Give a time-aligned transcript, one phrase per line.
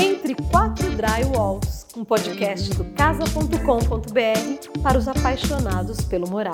[0.00, 6.52] Entre Quatro Drywalls, um podcast do casa.com.br para os apaixonados pelo morar.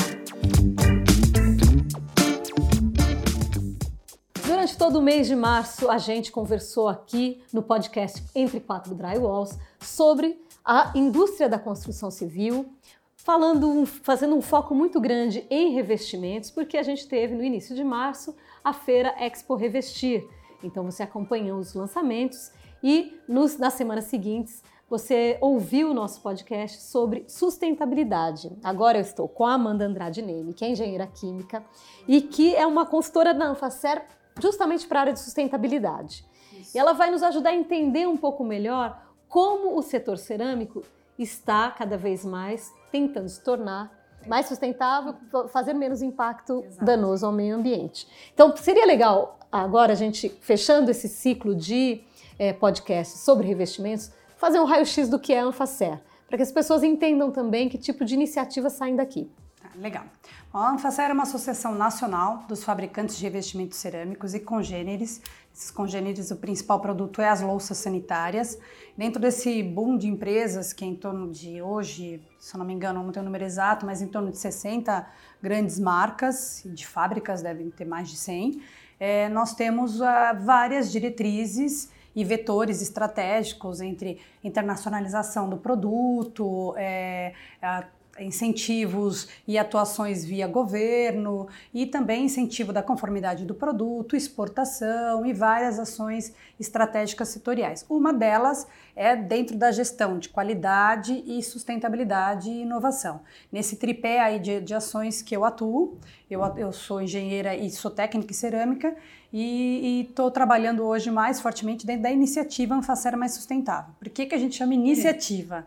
[4.45, 9.57] Durante todo o mês de março, a gente conversou aqui no podcast Entre Quatro Drywalls
[9.79, 12.67] sobre a indústria da construção civil,
[13.15, 17.85] falando, fazendo um foco muito grande em revestimentos, porque a gente teve no início de
[17.85, 20.27] março a feira Expo Revestir.
[20.67, 22.51] Então você acompanhou os lançamentos
[22.83, 28.53] e nos, nas semanas seguintes você ouviu o nosso podcast sobre sustentabilidade.
[28.63, 31.65] Agora eu estou com a Amanda Andrade Neme, que é engenheira química
[32.07, 34.05] e que é uma consultora da Anfacer
[34.41, 36.25] justamente para a área de sustentabilidade.
[36.53, 36.77] Isso.
[36.77, 40.83] E ela vai nos ajudar a entender um pouco melhor como o setor cerâmico
[41.19, 45.15] está cada vez mais tentando se tornar mais sustentável,
[45.49, 46.85] fazer menos impacto Exato.
[46.85, 48.07] danoso ao meio ambiente.
[48.33, 52.03] Então, seria legal agora a gente, fechando esse ciclo de
[52.39, 56.53] é, podcasts sobre revestimentos, fazer um raio-x do que é a Anfacer, para que as
[56.53, 59.31] pessoas entendam também que tipo de iniciativas saem daqui.
[59.77, 60.05] Legal.
[60.53, 65.21] A Anfacer é uma associação nacional dos fabricantes de revestimentos cerâmicos e congêneres.
[65.53, 68.59] Esses congêneres, o principal produto é as louças sanitárias.
[68.97, 72.73] Dentro desse boom de empresas, que é em torno de hoje, se eu não me
[72.73, 75.07] engano, não tenho o número exato, mas em torno de 60
[75.43, 78.63] grandes marcas, de fábricas devem ter mais de 100,
[79.01, 80.05] é, nós temos uh,
[80.41, 87.85] várias diretrizes e vetores estratégicos entre internacionalização do produto, é, a
[88.21, 95.79] incentivos e atuações via governo e também incentivo da conformidade do produto, exportação e várias
[95.79, 97.85] ações estratégicas setoriais.
[97.89, 103.21] Uma delas é dentro da gestão de qualidade e sustentabilidade e inovação.
[103.51, 105.99] Nesse tripé aí de, de ações que eu atuo,
[106.31, 108.95] eu, eu sou engenheira e sou técnica em cerâmica
[109.33, 113.93] e estou trabalhando hoje mais fortemente dentro da iniciativa Anfacer Mais Sustentável.
[113.99, 115.67] Por que, que a gente chama iniciativa?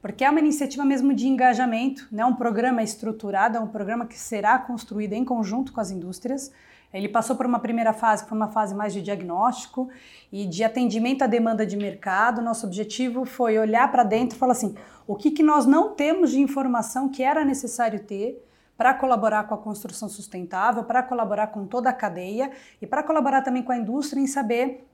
[0.00, 2.24] Porque é uma iniciativa mesmo de engajamento, né?
[2.24, 6.52] um programa estruturado, é um programa que será construído em conjunto com as indústrias.
[6.92, 9.88] Ele passou por uma primeira fase, que foi uma fase mais de diagnóstico
[10.32, 12.40] e de atendimento à demanda de mercado.
[12.40, 14.74] Nosso objetivo foi olhar para dentro e falar assim:
[15.06, 18.42] o que, que nós não temos de informação que era necessário ter
[18.76, 22.50] para colaborar com a construção sustentável, para colaborar com toda a cadeia
[22.80, 24.86] e para colaborar também com a indústria em saber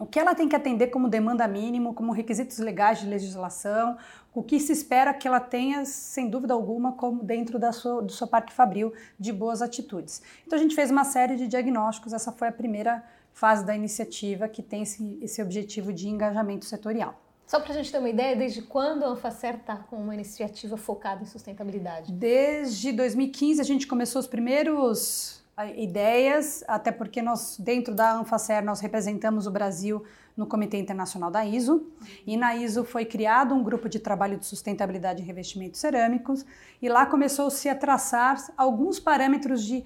[0.00, 3.98] o que ela tem que atender como demanda mínimo, como requisitos legais de legislação,
[4.34, 8.12] o que se espera que ela tenha, sem dúvida alguma, como dentro da sua, do
[8.12, 10.22] seu parque fabril de boas atitudes.
[10.46, 14.48] Então a gente fez uma série de diagnósticos, essa foi a primeira fase da iniciativa
[14.48, 17.20] que tem esse, esse objetivo de engajamento setorial.
[17.46, 20.76] Só para a gente ter uma ideia, desde quando a Anfacer está com uma iniciativa
[20.76, 22.12] focada em sustentabilidade?
[22.12, 25.42] Desde 2015 a gente começou os primeiros
[25.76, 30.04] ideias, até porque nós, dentro da Anfacer, nós representamos o Brasil
[30.36, 31.86] no Comitê Internacional da ISO,
[32.26, 36.44] e na ISO foi criado um grupo de trabalho de sustentabilidade em revestimentos cerâmicos,
[36.80, 39.84] e lá começou-se a traçar alguns parâmetros de,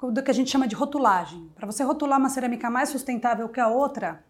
[0.00, 1.50] do que a gente chama de rotulagem.
[1.54, 4.22] Para você rotular uma cerâmica mais sustentável que a outra,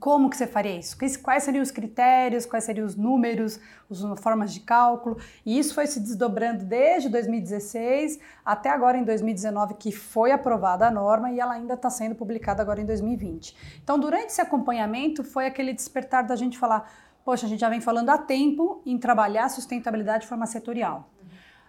[0.00, 0.96] como que você faria isso?
[1.22, 5.16] Quais seriam os critérios, quais seriam os números, as formas de cálculo?
[5.46, 10.90] E isso foi se desdobrando desde 2016 até agora em 2019, que foi aprovada a
[10.90, 13.56] norma e ela ainda está sendo publicada agora em 2020.
[13.82, 16.92] Então, durante esse acompanhamento, foi aquele despertar da gente falar:
[17.24, 21.08] poxa, a gente já vem falando há tempo em trabalhar sustentabilidade de forma setorial.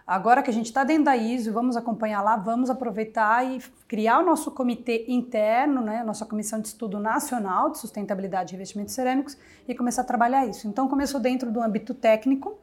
[0.06, 4.20] Agora que a gente está dentro da ISO, vamos acompanhar lá, vamos aproveitar e criar
[4.20, 9.36] o nosso comitê interno, né, nossa comissão de estudo nacional de sustentabilidade de investimentos cerâmicos
[9.66, 10.68] e começar a trabalhar isso.
[10.68, 12.56] Então começou dentro do âmbito técnico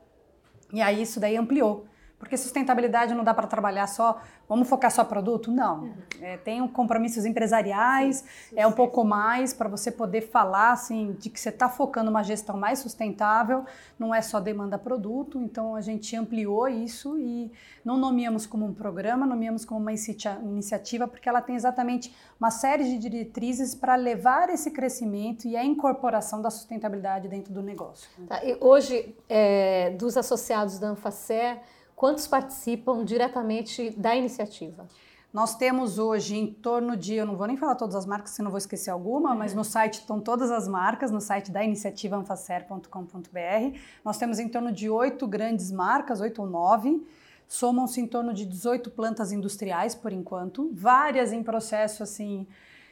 [0.72, 1.86] e aí isso daí ampliou.
[2.24, 5.52] Porque sustentabilidade não dá para trabalhar só, vamos focar só produto?
[5.52, 5.82] Não.
[5.82, 5.94] Uhum.
[6.22, 8.78] É, tem um compromissos empresariais, sim, sim, é um sim.
[8.78, 12.80] pouco mais para você poder falar assim, de que você está focando uma gestão mais
[12.80, 13.66] sustentável,
[14.00, 17.52] não é só demanda produto, então a gente ampliou isso e
[17.84, 22.86] não nomeamos como um programa, nomeamos como uma iniciativa, porque ela tem exatamente uma série
[22.86, 28.10] de diretrizes para levar esse crescimento e a incorporação da sustentabilidade dentro do negócio.
[28.30, 31.60] Tá, hoje, é, dos associados da Anfacer,
[32.04, 34.86] Quantos participam diretamente da iniciativa?
[35.32, 38.42] Nós temos hoje em torno de, eu não vou nem falar todas as marcas, se
[38.42, 39.38] não vou esquecer alguma, uhum.
[39.38, 43.80] mas no site estão todas as marcas, no site da iniciativa anfacer.com.br.
[44.04, 47.08] Nós temos em torno de oito grandes marcas, oito ou nove.
[47.48, 52.46] Somam-se em torno de 18 plantas industriais por enquanto, várias em processo assim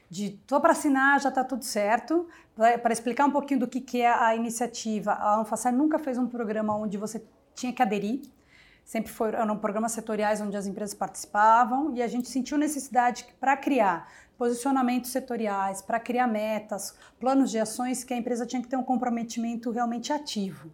[0.10, 2.30] de tô para assinar, já está tudo certo.
[2.56, 6.28] Para explicar um pouquinho do que, que é a iniciativa, a Anfacer nunca fez um
[6.28, 7.22] programa onde você
[7.54, 8.22] tinha que aderir.
[8.84, 14.12] Sempre foram programas setoriais onde as empresas participavam e a gente sentiu necessidade para criar
[14.38, 18.84] posicionamentos setoriais, para criar metas, planos de ações que a empresa tinha que ter um
[18.84, 20.72] comprometimento realmente ativo.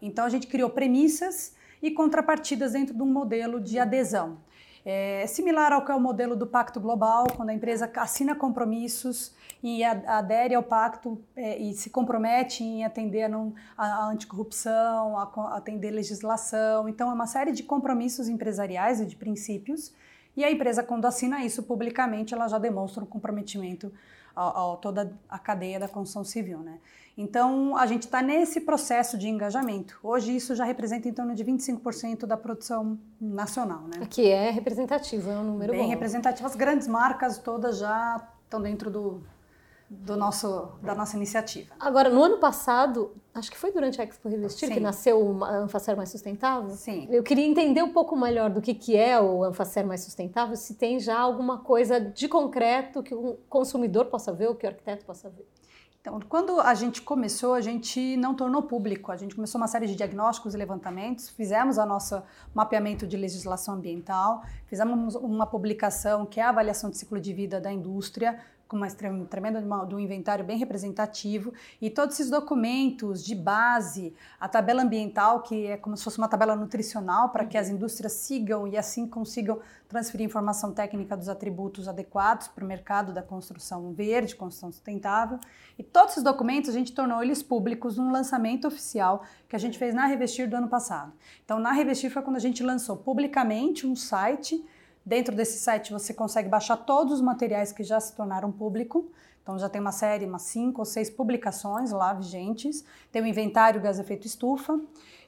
[0.00, 4.38] Então a gente criou premissas e contrapartidas dentro de um modelo de adesão.
[4.88, 9.34] É similar ao que é o modelo do Pacto Global, quando a empresa assina compromissos
[9.60, 13.28] e adere ao pacto é, e se compromete em atender
[13.76, 16.88] a, a anticorrupção, a, a atender legislação.
[16.88, 19.92] Então, é uma série de compromissos empresariais e de princípios.
[20.36, 23.92] E a empresa, quando assina isso publicamente, ela já demonstra um comprometimento
[24.34, 26.58] a, a toda a cadeia da construção civil.
[26.58, 26.78] Né?
[27.16, 29.98] Então, a gente está nesse processo de engajamento.
[30.02, 33.82] Hoje, isso já representa em torno de 25% da produção nacional.
[33.82, 34.06] Né?
[34.10, 35.88] Que é representativo, é um número Bem bom.
[35.88, 36.46] representativo.
[36.46, 39.22] As grandes marcas todas já estão dentro do,
[39.88, 41.74] do nosso, da nossa iniciativa.
[41.78, 44.74] Agora, no ano passado, acho que foi durante a Expo Revestir Sim.
[44.74, 46.70] que nasceu a Anfacer Mais Sustentável.
[46.70, 47.06] Sim.
[47.10, 50.74] Eu queria entender um pouco melhor do que, que é o Anfacer Mais Sustentável, se
[50.74, 55.04] tem já alguma coisa de concreto que o consumidor possa ver, ou que o arquiteto
[55.04, 55.46] possa ver.
[56.06, 59.10] Então, quando a gente começou, a gente não tornou público.
[59.10, 62.24] A gente começou uma série de diagnósticos e levantamentos, fizemos a nossa
[62.54, 67.60] mapeamento de legislação ambiental, fizemos uma publicação que é a avaliação de ciclo de vida
[67.60, 68.38] da indústria,
[68.68, 74.82] com uma tremenda do inventário bem representativo e todos esses documentos de base, a tabela
[74.82, 78.76] ambiental que é como se fosse uma tabela nutricional para que as indústrias sigam e
[78.76, 84.72] assim consigam transferir informação técnica dos atributos adequados para o mercado da construção verde, construção
[84.72, 85.38] sustentável.
[85.78, 89.78] E todos esses documentos a gente tornou eles públicos num lançamento oficial que a gente
[89.78, 91.12] fez na Revestir do ano passado.
[91.44, 94.64] Então na Revestir foi quando a gente lançou publicamente um site
[95.06, 99.08] Dentro desse site você consegue baixar todos os materiais que já se tornaram público.
[99.40, 102.84] Então já tem uma série, umas cinco ou seis publicações lá vigentes.
[103.12, 104.80] Tem o inventário gás efeito estufa.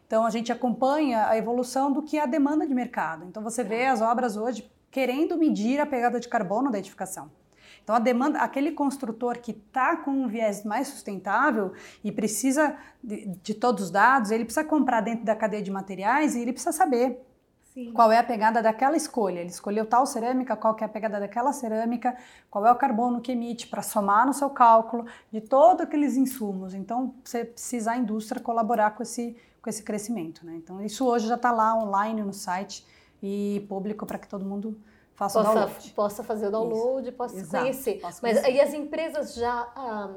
[0.05, 3.25] Então a gente acompanha a evolução do que é a demanda de mercado.
[3.25, 7.31] Então você vê as obras hoje querendo medir a pegada de carbono da edificação.
[7.85, 11.73] Então a demanda, aquele construtor que está com um viés mais sustentável
[12.03, 16.35] e precisa de, de todos os dados, ele precisa comprar dentro da cadeia de materiais
[16.35, 17.28] e ele precisa saber
[17.79, 17.93] Sim.
[17.93, 19.39] Qual é a pegada daquela escolha?
[19.39, 22.17] Ele escolheu tal cerâmica, qual que é a pegada daquela cerâmica,
[22.51, 26.75] qual é o carbono que emite para somar no seu cálculo de todos aqueles insumos.
[26.75, 30.45] Então, você precisa a indústria colaborar com esse, com esse crescimento.
[30.45, 30.57] Né?
[30.57, 32.85] Então, isso hoje já está lá online no site
[33.23, 34.77] e público para que todo mundo
[35.15, 35.91] faça possa, o download.
[35.93, 37.17] Possa fazer o download, isso.
[37.17, 37.65] possa Exato.
[37.65, 38.01] conhecer.
[38.03, 38.45] Mas conhecer.
[38.45, 39.69] aí as empresas já...
[39.77, 40.11] Ah,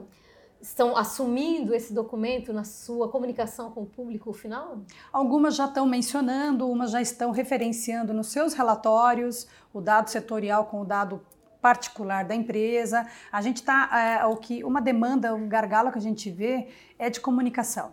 [0.61, 4.79] estão assumindo esse documento na sua comunicação com o público final?
[5.11, 10.81] Algumas já estão mencionando, umas já estão referenciando nos seus relatórios o dado setorial com
[10.81, 11.21] o dado
[11.61, 13.07] particular da empresa.
[13.31, 16.67] A gente está, é, o que uma demanda, um gargalo que a gente vê
[16.97, 17.91] é de comunicação.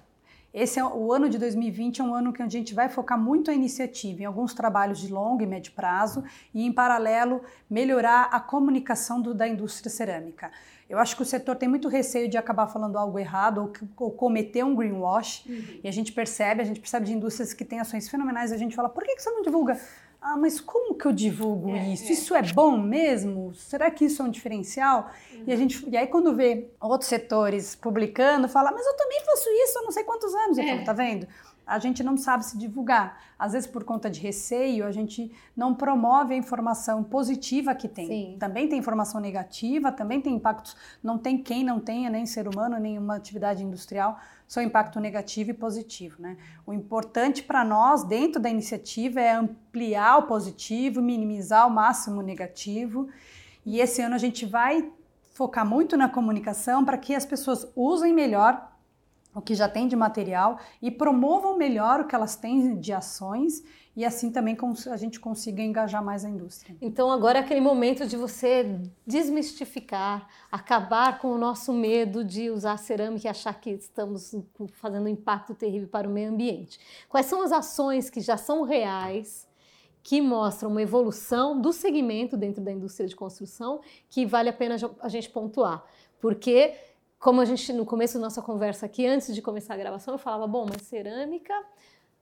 [0.53, 3.51] Esse é o ano de 2020 é um ano que a gente vai focar muito
[3.51, 6.25] a iniciativa em alguns trabalhos de longo e médio prazo
[6.55, 10.51] e em paralelo melhorar a comunicação do, da indústria cerâmica.
[10.89, 14.11] Eu acho que o setor tem muito receio de acabar falando algo errado ou, ou
[14.11, 15.45] cometer um greenwash.
[15.47, 15.81] Uhum.
[15.85, 18.75] E a gente percebe, a gente percebe de indústrias que têm ações fenomenais, a gente
[18.75, 19.79] fala, por que, que você não divulga?
[20.21, 22.09] Ah, mas como que eu divulgo é, isso?
[22.09, 22.13] É.
[22.13, 23.55] Isso é bom mesmo?
[23.55, 25.11] Será que isso é um diferencial?
[25.33, 25.45] Uhum.
[25.47, 29.49] E, a gente, e aí quando vê outros setores publicando, fala, mas eu também faço
[29.49, 30.59] isso há não sei quantos anos.
[30.59, 30.69] Eu é.
[30.69, 31.29] falo, tá vendo?
[31.69, 33.21] A gente não sabe se divulgar.
[33.39, 38.07] Às vezes, por conta de receio, a gente não promove a informação positiva que tem.
[38.07, 38.37] Sim.
[38.41, 40.75] Também tem informação negativa, também tem impactos.
[41.03, 45.51] Não tem quem não tenha, nem ser humano, nem uma atividade industrial, só impacto negativo
[45.51, 46.23] e positivo.
[46.23, 46.39] Né?
[46.67, 52.23] O importante para nós, dentro da iniciativa, é ampliar o positivo, minimizar o máximo o
[52.23, 53.09] negativo.
[53.65, 54.91] E esse ano a gente vai
[55.35, 58.68] focar muito na comunicação para que as pessoas usem melhor
[59.39, 63.63] o que já tem de material e promovam melhor o que elas têm de ações
[63.95, 64.57] e assim também
[64.91, 66.77] a gente consiga engajar mais a indústria.
[66.81, 72.77] Então agora é aquele momento de você desmistificar, acabar com o nosso medo de usar
[72.79, 74.35] cerâmica e achar que estamos
[74.75, 76.79] fazendo um impacto terrível para o meio ambiente.
[77.09, 79.49] Quais são as ações que já são reais?
[80.01, 84.77] que mostram uma evolução do segmento dentro da indústria de construção que vale a pena
[85.01, 85.85] a gente pontuar.
[86.19, 86.75] Porque
[87.19, 90.19] como a gente no começo da nossa conversa aqui, antes de começar a gravação, eu
[90.19, 91.55] falava, bom, mas cerâmica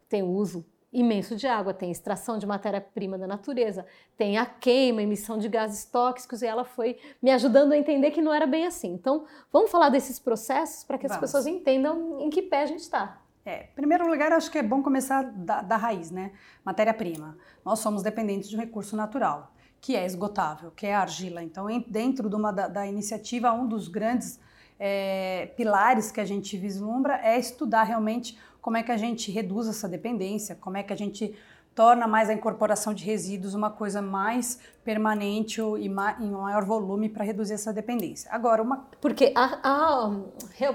[0.09, 3.85] tem uso imenso de água, tem extração de matéria-prima da natureza,
[4.17, 8.23] tem a queima, emissão de gases tóxicos, e ela foi me ajudando a entender que
[8.23, 8.95] não era bem assim.
[8.95, 11.21] Então, vamos falar desses processos para que as vamos.
[11.21, 13.21] pessoas entendam em que pé a gente está.
[13.45, 16.33] É, em primeiro lugar, acho que é bom começar da, da raiz, né?
[16.65, 17.37] Matéria-prima.
[17.65, 21.43] Nós somos dependentes de um recurso natural, que é esgotável, que é a argila.
[21.43, 24.41] Então, dentro de uma, da, da iniciativa, um dos grandes
[24.79, 29.69] é, pilares que a gente vislumbra é estudar realmente como é que a gente reduz
[29.69, 31.35] essa dependência, como é que a gente
[31.77, 37.23] torna mais a incorporação de resíduos uma coisa mais permanente e em maior volume para
[37.23, 38.31] reduzir essa dependência.
[38.33, 39.35] Agora, uma porque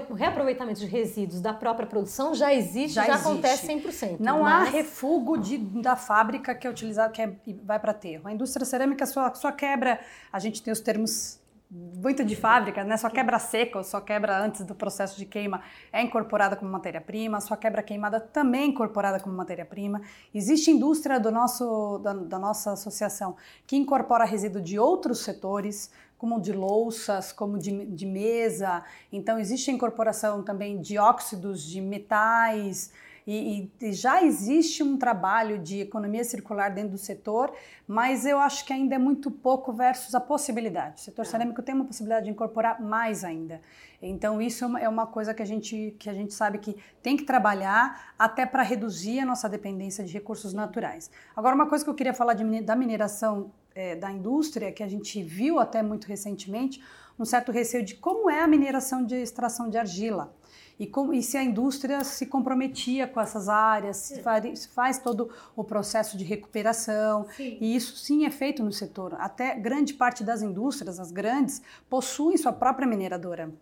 [0.08, 3.28] o reaproveitamento de resíduos da própria produção já existe, já, já existe.
[3.28, 4.20] acontece 100%.
[4.20, 4.68] Não mas...
[4.68, 8.28] há refugo de, da fábrica que é utilizado, que é, vai para aterro.
[8.28, 9.98] A indústria cerâmica só, só quebra,
[10.32, 11.41] a gente tem os termos
[11.74, 12.98] muito de fábrica, né?
[12.98, 17.56] Sua quebra seca sua quebra antes do processo de queima é incorporada como matéria-prima, sua
[17.56, 20.02] quebra queimada também é incorporada como matéria-prima.
[20.34, 23.36] Existe indústria do nosso, da, da nossa associação
[23.66, 28.84] que incorpora resíduo de outros setores, como de louças, como de, de mesa.
[29.10, 32.92] Então, existe a incorporação também de óxidos, de metais,
[33.26, 37.52] e, e, já existe um trabalho de economia circular dentro do setor,
[37.86, 41.00] mas eu acho que ainda é muito pouco versus a possibilidade.
[41.00, 43.60] O setor cerâmico tem uma possibilidade de incorporar mais ainda.
[44.00, 47.24] Então isso é uma coisa que a gente, que a gente sabe que tem que
[47.24, 51.10] trabalhar até para reduzir a nossa dependência de recursos naturais.
[51.36, 54.88] Agora, uma coisa que eu queria falar de, da mineração é, da indústria, que a
[54.88, 56.82] gente viu até muito recentemente,
[57.18, 60.34] um certo receio de como é a mineração de extração de argila
[60.82, 64.98] e, com, e se a indústria se comprometia com essas áreas, se faz, se faz,
[64.98, 67.24] todo o processo de recuperação.
[67.36, 67.56] Sim.
[67.60, 69.14] E isso sim é feito no setor.
[69.20, 73.52] Até grande parte das indústrias, as grandes, possuem sua própria mineradora.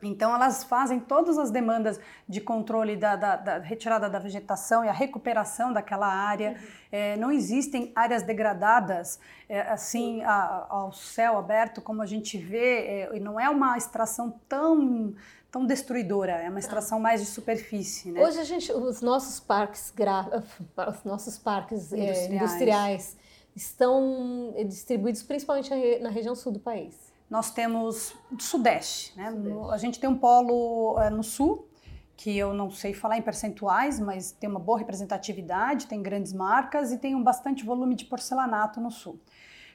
[0.00, 4.88] Então, elas fazem todas as demandas de controle da, da, da retirada da vegetação e
[4.88, 6.50] a recuperação daquela área.
[6.50, 6.66] Uhum.
[6.92, 9.18] É, não existem áreas degradadas
[9.48, 13.76] é, assim a, ao céu aberto como a gente vê, é, e não é uma
[13.76, 15.14] extração tão
[15.54, 18.10] tão destruidora, é uma extração mais de superfície.
[18.10, 18.20] Né?
[18.20, 20.42] Hoje a gente, os nossos parques, gra...
[20.90, 22.18] os nossos parques industriais.
[22.18, 23.16] É, industriais
[23.54, 25.70] estão distribuídos principalmente
[26.00, 26.96] na região sul do país.
[27.30, 29.30] Nós temos sudeste, né?
[29.30, 29.70] Sudeste.
[29.70, 31.68] A gente tem um polo é, no sul
[32.16, 36.90] que eu não sei falar em percentuais, mas tem uma boa representatividade, tem grandes marcas
[36.90, 39.20] e tem um bastante volume de porcelanato no sul.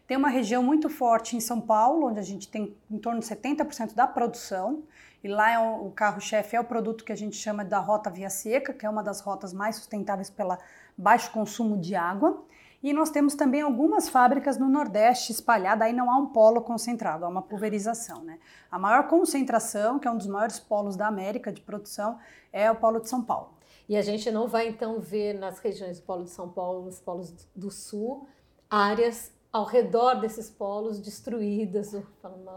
[0.05, 3.25] Tem uma região muito forte em São Paulo, onde a gente tem em torno de
[3.27, 4.83] 70% da produção.
[5.23, 8.09] E lá é o, o carro-chefe é o produto que a gente chama da rota
[8.09, 10.57] via seca, que é uma das rotas mais sustentáveis pelo
[10.97, 12.43] baixo consumo de água.
[12.81, 17.25] E nós temos também algumas fábricas no Nordeste espalhadas, aí não há um polo concentrado,
[17.25, 18.23] há uma pulverização.
[18.23, 18.39] Né?
[18.71, 22.17] A maior concentração, que é um dos maiores polos da América de produção,
[22.53, 23.53] é o polo de São Paulo.
[23.89, 26.99] E a gente não vai então ver nas regiões do polo de São Paulo, nos
[27.01, 28.27] polos do Sul,
[28.69, 31.95] áreas ao redor desses polos destruídas.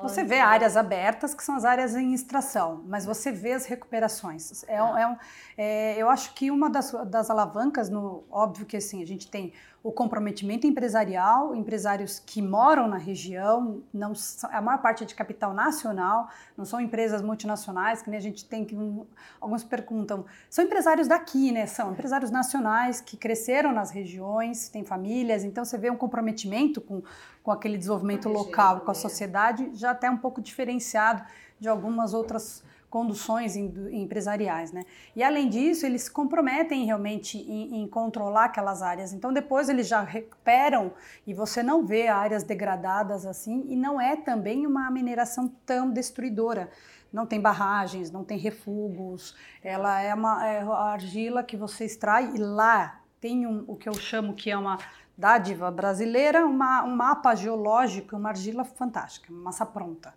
[0.03, 4.63] você vê áreas abertas, que são as áreas em extração, mas você vê as recuperações.
[4.65, 5.17] É, é um,
[5.57, 9.55] é, eu acho que uma das, das alavancas, no, óbvio que assim, a gente tem
[9.83, 14.13] o comprometimento empresarial, empresários que moram na região, não
[14.45, 18.45] a maior parte é de capital nacional, não são empresas multinacionais, que nem a gente
[18.45, 19.05] tem que um,
[19.41, 21.67] alguns perguntam, são empresários daqui, né?
[21.67, 27.03] São empresários nacionais que cresceram nas regiões, têm famílias, então você vê um comprometimento com,
[27.43, 31.25] com aquele desenvolvimento local, com a sociedade, já até um pouco diferenciado
[31.59, 32.63] de algumas outras
[32.93, 34.85] conduções empresariais, né?
[35.17, 39.15] E além disso, eles se comprometem realmente em, em, controlar aquelas áreas.
[39.15, 40.93] Então depois eles já recuperam
[41.27, 46.69] e você não vê áreas degradadas assim e não é também uma mineração tão destruidora.
[47.11, 49.35] Não tem barragens, não tem refugos.
[49.65, 53.95] Ela é uma é argila que você extrai e lá tem um, o que eu
[53.95, 54.77] chamo que é uma
[55.17, 60.13] dádiva brasileira, uma, um mapa geológico, uma argila fantástica, uma massa pronta.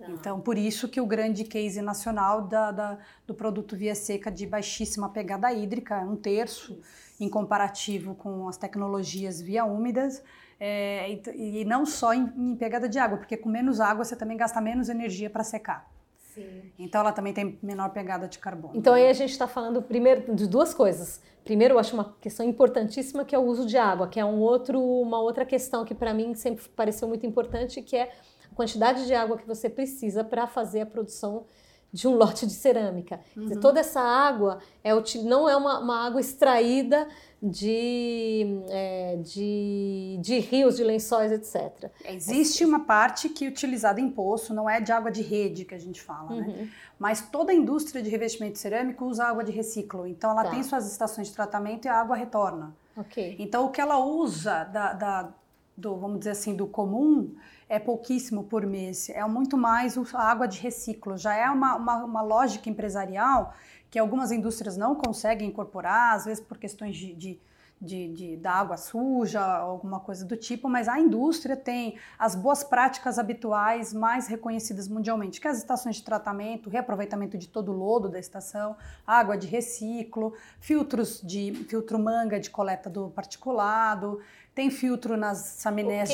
[0.00, 4.46] Então, por isso que o grande case nacional da, da, do produto via seca de
[4.46, 6.80] baixíssima pegada hídrica, um terço
[7.18, 10.22] em comparativo com as tecnologias via úmidas,
[10.60, 14.16] é, e, e, não só em, em, pegada de água, porque com menos água você
[14.16, 15.88] também gasta menos energia para secar.
[16.34, 16.72] Sim.
[16.78, 18.76] Então ela também tem menor pegada de carbono.
[18.76, 21.20] Então aí a gente está falando primeiro de duas coisas.
[21.44, 24.38] Primeiro, eu acho uma questão importantíssima que é o uso de água, que é um
[24.38, 28.12] outro, uma outra questão que para mim sempre pareceu muito importante, que é
[28.58, 31.44] quantidade de água que você precisa para fazer a produção
[31.92, 33.20] de um lote de cerâmica.
[33.36, 33.44] Uhum.
[33.44, 34.90] Dizer, toda essa água é,
[35.22, 37.06] não é uma, uma água extraída
[37.40, 41.88] de, é, de, de, rios, de lençóis, etc.
[42.04, 45.74] Existe uma parte que é utilizada em poço, não é de água de rede que
[45.76, 46.40] a gente fala, né?
[46.40, 46.52] uhum.
[46.64, 46.70] né?
[46.98, 50.04] Mas toda a indústria de revestimento cerâmico usa água de reciclo.
[50.04, 50.50] Então ela tá.
[50.50, 52.74] tem suas estações de tratamento e a água retorna.
[52.96, 53.36] Okay.
[53.38, 55.32] Então o que ela usa da, da
[55.76, 57.30] do, vamos dizer assim, do comum
[57.68, 61.16] é pouquíssimo por mês, é muito mais a água de reciclo.
[61.16, 63.52] Já é uma, uma, uma lógica empresarial
[63.90, 67.40] que algumas indústrias não conseguem incorporar, às vezes por questões de, de,
[67.80, 72.62] de, de, da água suja, alguma coisa do tipo, mas a indústria tem as boas
[72.64, 77.76] práticas habituais mais reconhecidas mundialmente, que é as estações de tratamento, reaproveitamento de todo o
[77.76, 84.20] lodo da estação, água de reciclo, filtros de filtro manga de coleta do particulado,
[84.54, 85.38] tem filtro nas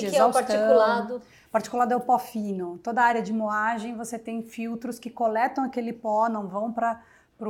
[0.06, 0.28] exaustão.
[0.28, 1.22] O que, que é o particulado?
[1.54, 2.78] Particulado é o pó fino.
[2.78, 7.00] Toda a área de moagem você tem filtros que coletam aquele pó, não vão para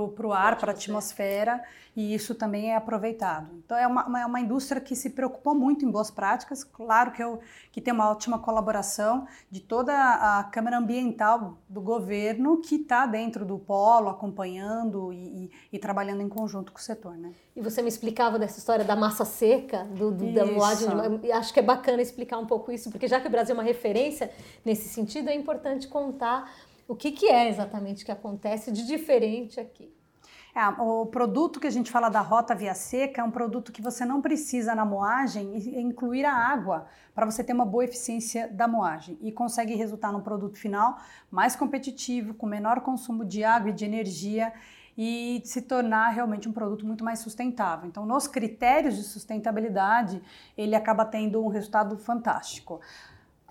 [0.08, 1.62] para o ar, para a atmosfera,
[1.96, 3.48] e isso também é aproveitado.
[3.64, 7.12] Então, é uma, uma, é uma, indústria que se preocupou muito em boas práticas, claro
[7.12, 12.76] que, eu, que tem uma ótima colaboração de toda a Câmara Ambiental do governo, que
[12.76, 17.16] está dentro do polo, acompanhando e, e, e, trabalhando em conjunto com o setor.
[17.16, 17.32] Né?
[17.54, 20.88] E você me explicava dessa história da massa seca, do, do da moagem,
[21.32, 23.64] acho que é bacana explicar um pouco isso, porque já que o Brasil é uma
[23.64, 24.32] referência
[24.64, 26.50] nesse sentido, é importante contar
[26.86, 29.92] o que, que é exatamente que acontece de diferente aqui?
[30.54, 33.82] É, o produto que a gente fala da rota via seca é um produto que
[33.82, 38.68] você não precisa na moagem incluir a água para você ter uma boa eficiência da
[38.68, 40.98] moagem e consegue resultar num produto final
[41.28, 44.52] mais competitivo, com menor consumo de água e de energia
[44.96, 47.88] e se tornar realmente um produto muito mais sustentável.
[47.88, 50.22] Então, nos critérios de sustentabilidade,
[50.56, 52.80] ele acaba tendo um resultado fantástico.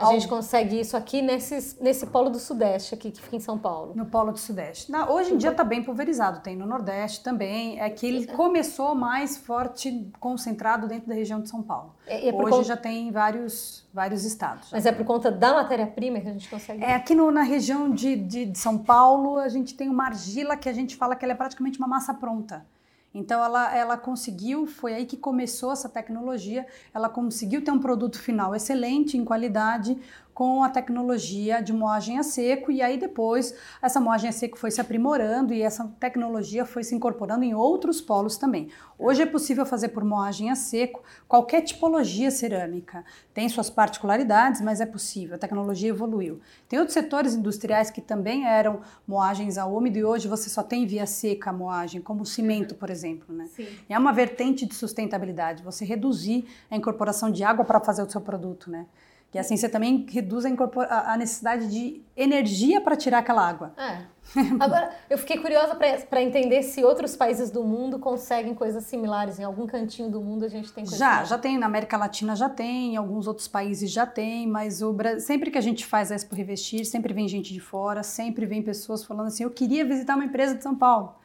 [0.09, 3.57] A gente consegue isso aqui nesse, nesse polo do Sudeste, aqui que fica em São
[3.57, 3.93] Paulo.
[3.95, 4.91] No polo do Sudeste.
[4.91, 7.79] Na, hoje em dia está bem pulverizado, tem no Nordeste também.
[7.79, 11.93] É que ele começou mais forte, concentrado dentro da região de São Paulo.
[12.05, 12.63] É, é hoje conta...
[12.63, 14.69] já tem vários, vários estados.
[14.71, 16.83] Mas é por conta da matéria-prima que a gente consegue.
[16.83, 20.57] É, aqui no, na região de, de, de São Paulo, a gente tem uma argila
[20.57, 22.65] que a gente fala que ela é praticamente uma massa pronta.
[23.13, 28.19] Então ela, ela conseguiu, foi aí que começou essa tecnologia, ela conseguiu ter um produto
[28.19, 29.95] final excelente em qualidade,
[30.33, 34.71] com a tecnologia de moagem a seco e aí depois essa moagem a seco foi
[34.71, 38.69] se aprimorando e essa tecnologia foi se incorporando em outros polos também.
[38.97, 43.03] Hoje é possível fazer por moagem a seco qualquer tipologia cerâmica.
[43.33, 45.35] Tem suas particularidades, mas é possível.
[45.35, 46.39] A tecnologia evoluiu.
[46.67, 50.85] Tem outros setores industriais que também eram moagens a úmido e hoje você só tem
[50.85, 53.47] via seca a moagem, como o cimento, por exemplo, né?
[53.47, 53.67] Sim.
[53.89, 58.21] É uma vertente de sustentabilidade, você reduzir a incorporação de água para fazer o seu
[58.21, 58.85] produto, né?
[59.33, 63.73] E assim você também reduz a, a necessidade de energia para tirar aquela água.
[63.77, 64.13] É.
[64.59, 69.39] Agora, eu fiquei curiosa para entender se outros países do mundo conseguem coisas similares.
[69.39, 71.29] Em algum cantinho do mundo a gente tem coisas Já, similares.
[71.29, 71.57] já tem.
[71.57, 75.57] Na América Latina já tem, em alguns outros países já tem, mas o, sempre que
[75.57, 79.27] a gente faz a Expo Revestir, sempre vem gente de fora, sempre vem pessoas falando
[79.27, 81.15] assim, eu queria visitar uma empresa de São Paulo.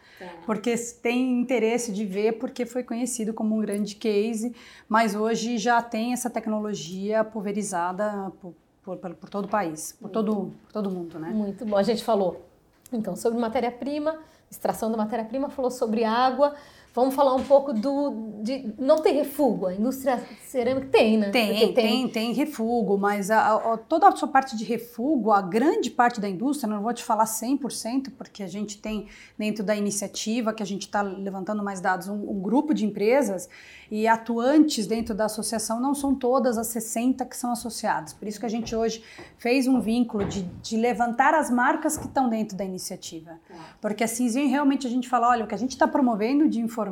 [0.46, 4.54] Porque tem interesse de ver, porque foi conhecido como um grande case,
[4.88, 10.52] mas hoje já tem essa tecnologia pulverizada por, por, por todo o país, por todo,
[10.64, 11.30] por todo mundo, né?
[11.30, 11.76] Muito bom.
[11.76, 12.46] A gente falou,
[12.92, 14.18] então, sobre matéria-prima,
[14.50, 16.54] extração da matéria-prima, falou sobre água,
[16.98, 18.40] Vamos falar um pouco do.
[18.42, 21.30] De, não tem refúgio, a indústria cerâmica tem, né?
[21.30, 25.40] Tem, tem, tem, tem refúgio, mas a, a, toda a sua parte de refúgio, a
[25.40, 29.06] grande parte da indústria, não vou te falar 100%, porque a gente tem
[29.38, 33.48] dentro da iniciativa, que a gente está levantando mais dados, um, um grupo de empresas
[33.90, 38.12] e atuantes dentro da associação não são todas as 60 que são associadas.
[38.12, 39.02] Por isso que a gente hoje
[39.38, 43.38] fez um vínculo de, de levantar as marcas que estão dentro da iniciativa.
[43.80, 46.87] Porque assim realmente a gente fala, olha, o que a gente está promovendo de informação,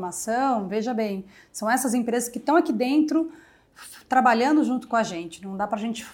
[0.69, 3.31] veja bem, são essas empresas que estão aqui dentro
[4.09, 5.45] trabalhando junto com a gente.
[5.45, 6.05] Não dá para a gente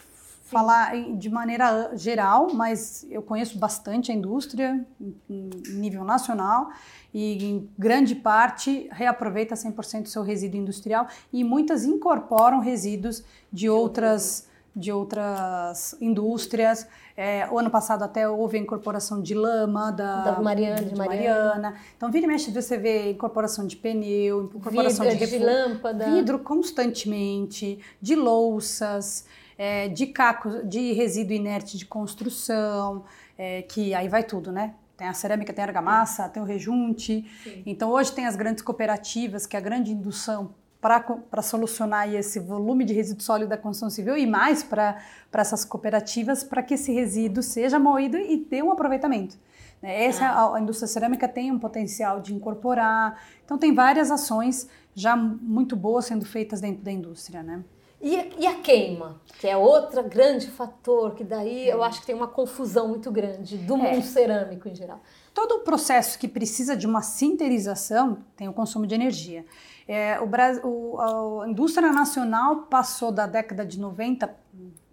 [0.53, 6.71] falar de maneira geral, mas eu conheço bastante a indústria em nível nacional
[7.15, 13.69] e em grande parte reaproveita 100% do seu resíduo industrial e muitas incorporam resíduos de
[13.71, 16.87] outras de outras indústrias.
[17.17, 20.97] É, o ano passado até houve a incorporação de lama da, da Mariana, de, de
[20.97, 21.45] Mariana.
[21.45, 21.75] Mariana.
[21.97, 26.11] Então, vira e mexe, você vê incorporação de pneu, incorporação vidro, de, de lâmpada.
[26.11, 29.27] Vidro constantemente, de louças,
[29.59, 33.05] é, de cacos, de resíduo inerte de construção,
[33.37, 34.75] é, que aí vai tudo, né?
[34.97, 37.29] Tem a cerâmica, tem a argamassa, tem o rejunte.
[37.43, 37.63] Sim.
[37.67, 42.85] Então, hoje tem as grandes cooperativas, que é a grande indução para solucionar esse volume
[42.85, 45.01] de resíduo sólido da construção civil e mais para
[45.33, 49.39] essas cooperativas, para que esse resíduo seja moído e dê um aproveitamento.
[49.81, 50.07] Né?
[50.07, 50.43] Essa, ah.
[50.43, 53.23] a, a indústria cerâmica tem um potencial de incorporar.
[53.45, 57.63] Então, tem várias ações já muito boas sendo feitas dentro da indústria, né?
[58.01, 62.17] E, e, a queima, que é outro grande fator, que daí eu acho que tem
[62.17, 64.03] uma confusão muito grande do mundo é.
[64.03, 65.01] cerâmico em geral.
[65.33, 69.47] Todo o processo que precisa de uma sinterização tem o consumo de energia.
[69.87, 70.63] É, o Brasil,
[71.01, 74.35] a indústria nacional passou da década de 90,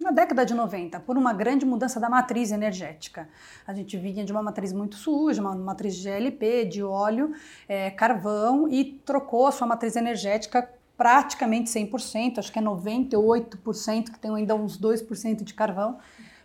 [0.00, 3.28] na década de 90, por uma grande mudança da matriz energética.
[3.66, 7.32] A gente vinha de uma matriz muito suja, uma matriz de GLP, de óleo,
[7.68, 10.68] é, carvão, e trocou a sua matriz energética
[11.00, 15.98] praticamente 100%, acho que é 98%, que tem ainda uns 2% de carvão,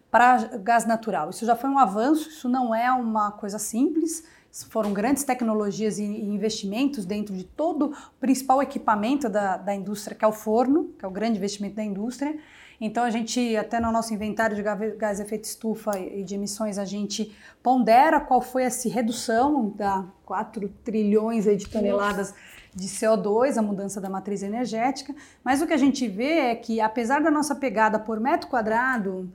[0.10, 1.30] para gás natural.
[1.30, 4.24] Isso já foi um avanço, isso não é uma coisa simples,
[4.64, 10.24] foram grandes tecnologias e investimentos dentro de todo o principal equipamento da, da indústria, que
[10.24, 12.38] é o forno, que é o grande investimento da indústria.
[12.80, 14.64] Então a gente, até no nosso inventário de
[14.96, 20.70] gás efeito estufa e de emissões, a gente pondera qual foi essa redução da 4
[20.84, 22.34] trilhões de toneladas
[22.74, 26.82] de CO2, a mudança da matriz energética, mas o que a gente vê é que,
[26.82, 29.32] apesar da nossa pegada por metro quadrado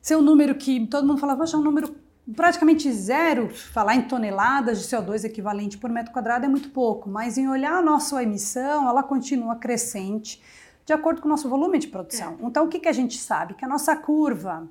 [0.00, 1.94] ser um número que todo mundo fala, poxa, é um número
[2.36, 7.36] praticamente zero, falar em toneladas de CO2 equivalente por metro quadrado é muito pouco, mas
[7.36, 10.42] em olhar a nossa emissão, ela continua crescente
[10.84, 12.38] de acordo com o nosso volume de produção.
[12.40, 12.46] É.
[12.46, 13.54] Então, o que, que a gente sabe?
[13.54, 14.68] Que a nossa curva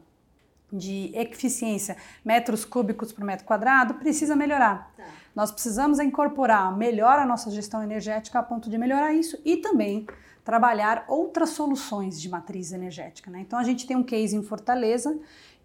[0.71, 4.91] de eficiência metros cúbicos por metro quadrado precisa melhorar.
[4.95, 5.03] Tá.
[5.35, 10.07] Nós precisamos incorporar melhor a nossa gestão energética a ponto de melhorar isso e também
[10.43, 13.29] trabalhar outras soluções de matriz energética.
[13.29, 13.41] Né?
[13.41, 15.17] Então a gente tem um case em Fortaleza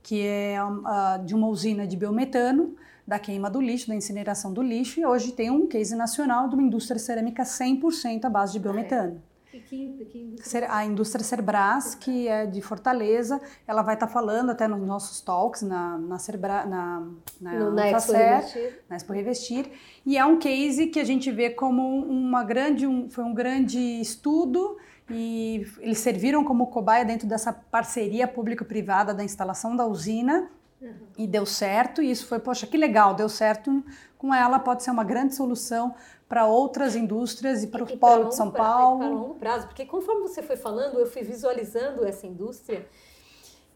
[0.06, 4.62] que é uh, de uma usina de biometano da queima do lixo, da incineração do
[4.62, 8.60] lixo, e hoje tem um case nacional de uma indústria cerâmica 100% à base de
[8.60, 9.20] biometano.
[9.20, 10.66] É.
[10.68, 15.20] A indústria Cerbras, que é de Fortaleza, ela vai estar tá falando até nos nossos
[15.20, 17.04] talks na, na Cerbras, na,
[17.40, 18.82] na, no, na Revestir.
[18.88, 19.70] Na Expo Revestir.
[20.04, 23.78] E é um case que a gente vê como uma grande, um, foi um grande
[24.00, 24.76] estudo
[25.08, 30.94] e eles serviram como cobaia dentro dessa parceria público-privada da instalação da usina Uhum.
[31.16, 33.82] E deu certo, e isso foi, poxa, que legal, deu certo
[34.18, 35.94] com ela, pode ser uma grande solução
[36.28, 38.98] para outras indústrias e para o polo de São Paulo.
[38.98, 42.86] Para longo prazo, porque conforme você foi falando, eu fui visualizando essa indústria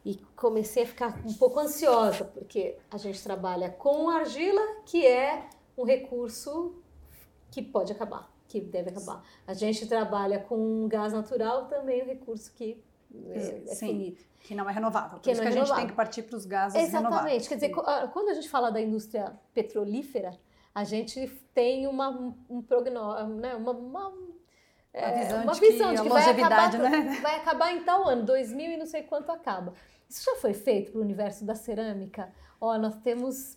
[0.05, 5.47] e comecei a ficar um pouco ansiosa, porque a gente trabalha com argila, que é
[5.77, 6.75] um recurso
[7.51, 9.23] que pode acabar, que deve acabar.
[9.47, 12.83] A gente trabalha com gás natural, também é um recurso que
[13.29, 14.25] é, é finito.
[14.41, 15.19] Que não é renovável.
[15.19, 17.13] Por que isso que a gente tem que partir para os gases Exatamente.
[17.13, 17.49] renováveis.
[17.49, 20.37] Quer dizer, quando a gente fala da indústria petrolífera,
[20.75, 24.13] a gente tem uma, um prognóstico, né, uma, uma
[24.93, 27.21] é, visão uma de visão que, de que vai, acabar, né?
[27.23, 29.75] vai acabar em tal ano, 2000 e não sei quanto acaba.
[30.09, 32.33] Isso já foi feito para o universo da cerâmica?
[32.61, 33.57] Ó, nós temos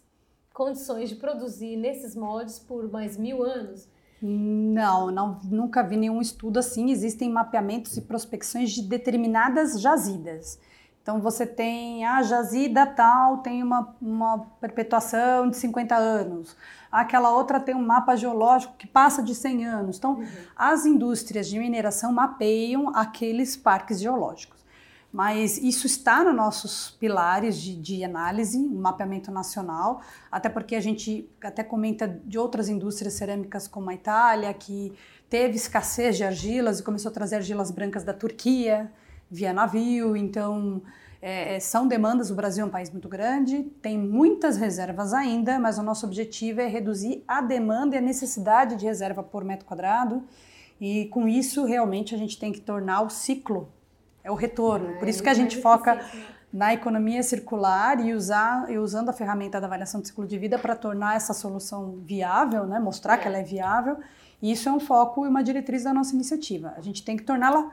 [0.53, 3.89] condições de produzir nesses moldes por mais mil anos.
[4.25, 6.89] Não, não, nunca vi nenhum estudo assim.
[6.91, 10.57] Existem mapeamentos e prospecções de determinadas jazidas.
[11.01, 16.55] Então você tem a jazida tal, tem uma, uma perpetuação de 50 anos.
[16.89, 19.97] Aquela outra tem um mapa geológico que passa de 100 anos.
[19.97, 20.27] Então, uhum.
[20.55, 24.62] as indústrias de mineração mapeiam aqueles parques geológicos.
[25.13, 30.81] Mas isso está nos nossos pilares de, de análise, um mapeamento nacional, até porque a
[30.81, 34.91] gente até comenta de outras indústrias cerâmicas como a Itália, que
[35.29, 38.91] teve escassez de argilas e começou a trazer argilas brancas da Turquia
[39.29, 40.81] via navio, então
[41.21, 42.31] é, é, são demandas.
[42.31, 46.59] O Brasil é um país muito grande, tem muitas reservas ainda, mas o nosso objetivo
[46.59, 50.23] é reduzir a demanda e a necessidade de reserva por metro quadrado.
[50.81, 53.71] E com isso, realmente, a gente tem que tornar o ciclo,
[54.23, 54.91] é o retorno.
[54.91, 55.99] É, por isso que a gente foca
[56.51, 60.59] na economia circular e, usar, e usando a ferramenta da avaliação de ciclo de vida
[60.59, 62.79] para tornar essa solução viável, né?
[62.79, 63.17] mostrar é.
[63.17, 63.97] que ela é viável.
[64.41, 66.73] E isso é um foco e uma diretriz da nossa iniciativa.
[66.77, 67.71] A gente tem que torná-la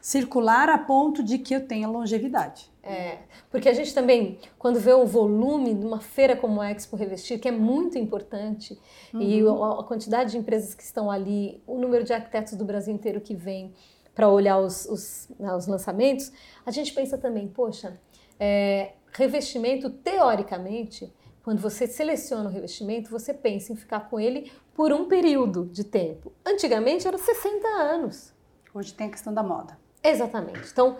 [0.00, 2.70] circular a ponto de que eu tenha longevidade.
[2.82, 6.96] É, porque a gente também, quando vê o volume de uma feira como a Expo
[6.96, 8.78] Revestir, que é muito importante,
[9.14, 9.22] uhum.
[9.22, 13.20] e a, quantidade de empresas que estão ali, o número de arquitetos do Brasil inteiro
[13.20, 13.72] que vem
[14.14, 16.32] para olhar os, os, né, os, lançamentos,
[16.64, 18.00] a gente pensa também, poxa,
[18.38, 24.92] é, revestimento, teoricamente, quando você seleciona o revestimento, você pensa em ficar com ele por
[24.92, 26.32] um período de tempo.
[26.44, 28.32] Antigamente era 60 anos.
[28.72, 29.78] Hoje tem a questão da moda.
[30.02, 30.70] Exatamente.
[30.70, 30.96] Então,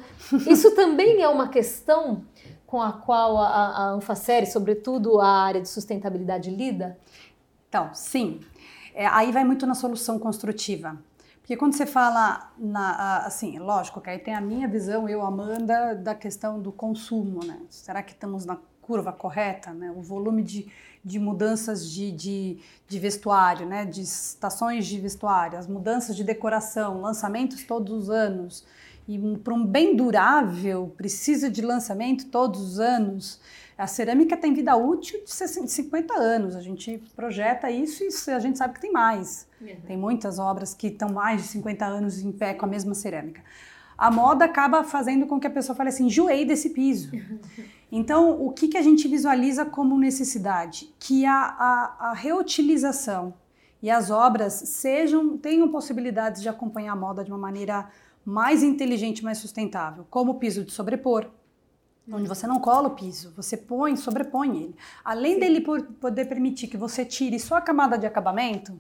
[0.48, 2.24] isso também é uma questão
[2.66, 6.98] com a qual a, a Anfacere, sobretudo a área de sustentabilidade, lida?
[7.68, 8.40] Então, sim.
[8.94, 10.98] É, aí vai muito na solução construtiva.
[11.44, 15.94] Porque quando você fala, na, assim, lógico que aí tem a minha visão, eu, Amanda,
[15.94, 17.60] da questão do consumo, né?
[17.68, 19.92] Será que estamos na curva correta, né?
[19.94, 20.72] O volume de,
[21.04, 23.84] de mudanças de, de, de vestuário, né?
[23.84, 28.64] De estações de vestuário, as mudanças de decoração, lançamentos todos os anos,
[29.06, 33.38] e para um bem durável, precisa de lançamento todos os anos.
[33.76, 36.54] A cerâmica tem vida útil de 50 anos.
[36.54, 39.48] A gente projeta isso e a gente sabe que tem mais.
[39.60, 39.76] Uhum.
[39.86, 43.42] Tem muitas obras que estão mais de 50 anos em pé com a mesma cerâmica.
[43.96, 47.10] A moda acaba fazendo com que a pessoa fale assim: enjoei desse piso.
[47.92, 50.92] Então, o que, que a gente visualiza como necessidade?
[50.98, 53.34] Que a, a, a reutilização
[53.80, 57.88] e as obras sejam tenham possibilidades de acompanhar a moda de uma maneira
[58.24, 61.30] mais inteligente, mais sustentável, como o piso de sobrepor,
[62.10, 64.76] onde você não cola o piso, você põe, sobrepõe ele.
[65.04, 65.40] Além Sim.
[65.40, 68.78] dele poder permitir que você tire só a camada de acabamento,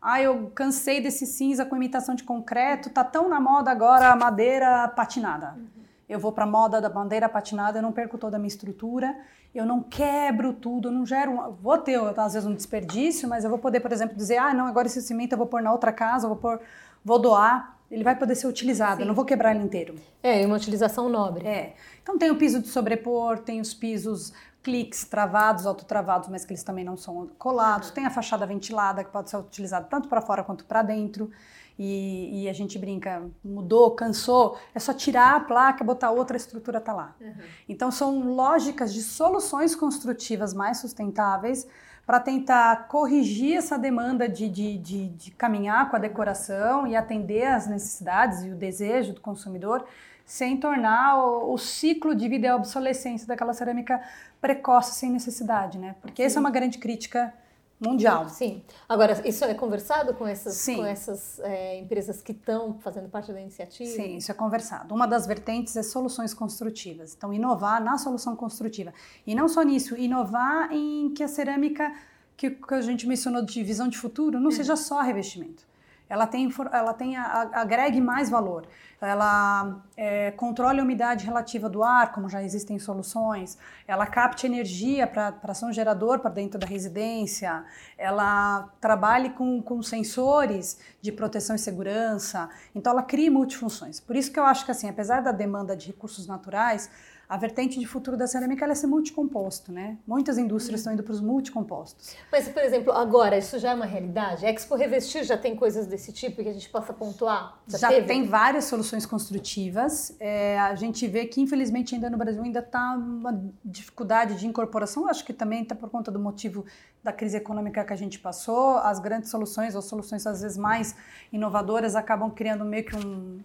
[0.00, 4.16] ah, eu cansei desse cinza com imitação de concreto, tá tão na moda agora a
[4.16, 5.54] madeira patinada.
[5.56, 5.66] Uhum.
[6.08, 9.14] Eu vou para a moda da madeira patinada, eu não perco toda a minha estrutura,
[9.54, 11.56] eu não quebro tudo, eu não gero.
[11.60, 14.66] Vou ter, às vezes, um desperdício, mas eu vou poder, por exemplo, dizer: ah, não,
[14.66, 16.60] agora esse cimento eu vou pôr na outra casa, eu vou, pôr,
[17.04, 17.78] vou doar.
[17.90, 19.02] Ele vai poder ser utilizado, Sim.
[19.02, 19.96] eu não vou quebrar ele inteiro.
[20.22, 21.46] É, uma utilização nobre.
[21.46, 21.74] É.
[22.02, 26.62] Então tem o piso de sobrepor, tem os pisos cliques travados, autotravados, mas que eles
[26.62, 27.88] também não são colados.
[27.88, 27.94] Uhum.
[27.94, 31.30] Tem a fachada ventilada, que pode ser utilizada tanto para fora quanto para dentro.
[31.78, 36.38] E, e, a gente brinca, mudou, cansou, é só tirar a placa, botar outra, a
[36.38, 37.16] estrutura está lá.
[37.18, 37.32] Uhum.
[37.66, 41.66] Então são lógicas de soluções construtivas mais sustentáveis
[42.10, 47.46] para tentar corrigir essa demanda de, de, de, de caminhar com a decoração e atender
[47.46, 49.86] às necessidades e o desejo do consumidor
[50.26, 54.02] sem tornar o, o, ciclo de vida e a obsolescência daquela cerâmica
[54.40, 55.94] precoce sem necessidade, né?
[56.02, 56.26] Porque Sim.
[56.26, 57.32] essa é uma grande crítica
[57.80, 58.28] mundial.
[58.28, 58.62] Sim.
[58.88, 63.40] Agora, isso é conversado com essas, com essas é, empresas que estão fazendo parte da
[63.40, 63.90] iniciativa?
[63.90, 64.94] Sim, isso é conversado.
[64.94, 67.14] Uma das vertentes é soluções construtivas.
[67.16, 68.92] Então, inovar na solução construtiva.
[69.26, 71.90] E não só nisso, inovar em que a cerâmica,
[72.36, 74.50] que, que a gente mencionou de visão de futuro, não uhum.
[74.50, 75.69] seja só revestimento
[76.10, 78.66] ela tem, ela tem a, agregue mais valor.
[79.00, 83.56] Ela é, a umidade relativa do ar, como já existem soluções.
[83.86, 87.64] Ela capte energia para ser um gerador para dentro da residência.
[87.96, 92.50] Ela trabalhe com, com sensores de proteção e segurança.
[92.74, 94.00] Então, ela cria multifunções.
[94.00, 96.90] Por isso que eu acho que, assim, apesar da demanda de recursos naturais,
[97.30, 99.96] a vertente de futuro da cerâmica é ser multicomposto, né?
[100.04, 100.80] Muitas indústrias uhum.
[100.80, 102.16] estão indo para os multicompostos.
[102.32, 104.44] Mas, por exemplo, agora, isso já é uma realidade?
[104.44, 107.60] A Expo Revestir já tem coisas desse tipo que a gente possa pontuar?
[107.68, 110.16] Já, já tem várias soluções construtivas.
[110.18, 115.06] É, a gente vê que, infelizmente, ainda no Brasil ainda está uma dificuldade de incorporação.
[115.06, 116.64] Acho que também está por conta do motivo
[117.02, 118.76] da crise econômica que a gente passou.
[118.78, 120.94] As grandes soluções, ou soluções às vezes mais
[121.32, 123.40] inovadoras, acabam criando meio que um...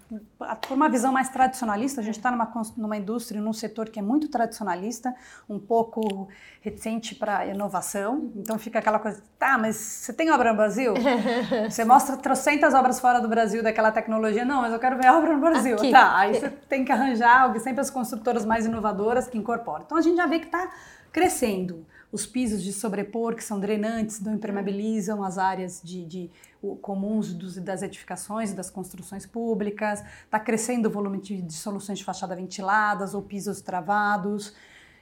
[0.67, 2.01] Por uma visão mais tradicionalista.
[2.01, 5.15] A gente está numa, numa indústria, num setor que é muito tradicionalista,
[5.49, 6.27] um pouco
[6.61, 8.29] reticente para inovação.
[8.35, 10.93] Então fica aquela coisa, tá, mas você tem obra no Brasil?
[11.69, 14.43] Você mostra trocentas obras fora do Brasil daquela tecnologia.
[14.43, 15.75] Não, mas eu quero ver obra no Brasil.
[15.75, 15.91] Aqui.
[15.91, 19.83] Tá, aí você tem que arranjar sempre as construtoras mais inovadoras que incorporam.
[19.85, 20.69] Então a gente já vê que está
[21.11, 21.85] crescendo.
[22.15, 26.31] Os pisos de sobrepor, que são drenantes, não impermeabilizam as áreas de, de
[26.81, 31.99] comuns dos, das edificações e das construções públicas, está crescendo o volume de, de soluções
[31.99, 34.53] de fachada ventiladas ou pisos travados.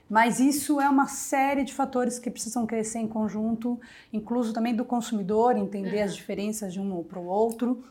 [0.10, 3.80] Mas isso é uma série de fatores que precisam crescer em conjunto,
[4.12, 7.84] incluso também do consumidor, entender as diferenças de um para o outro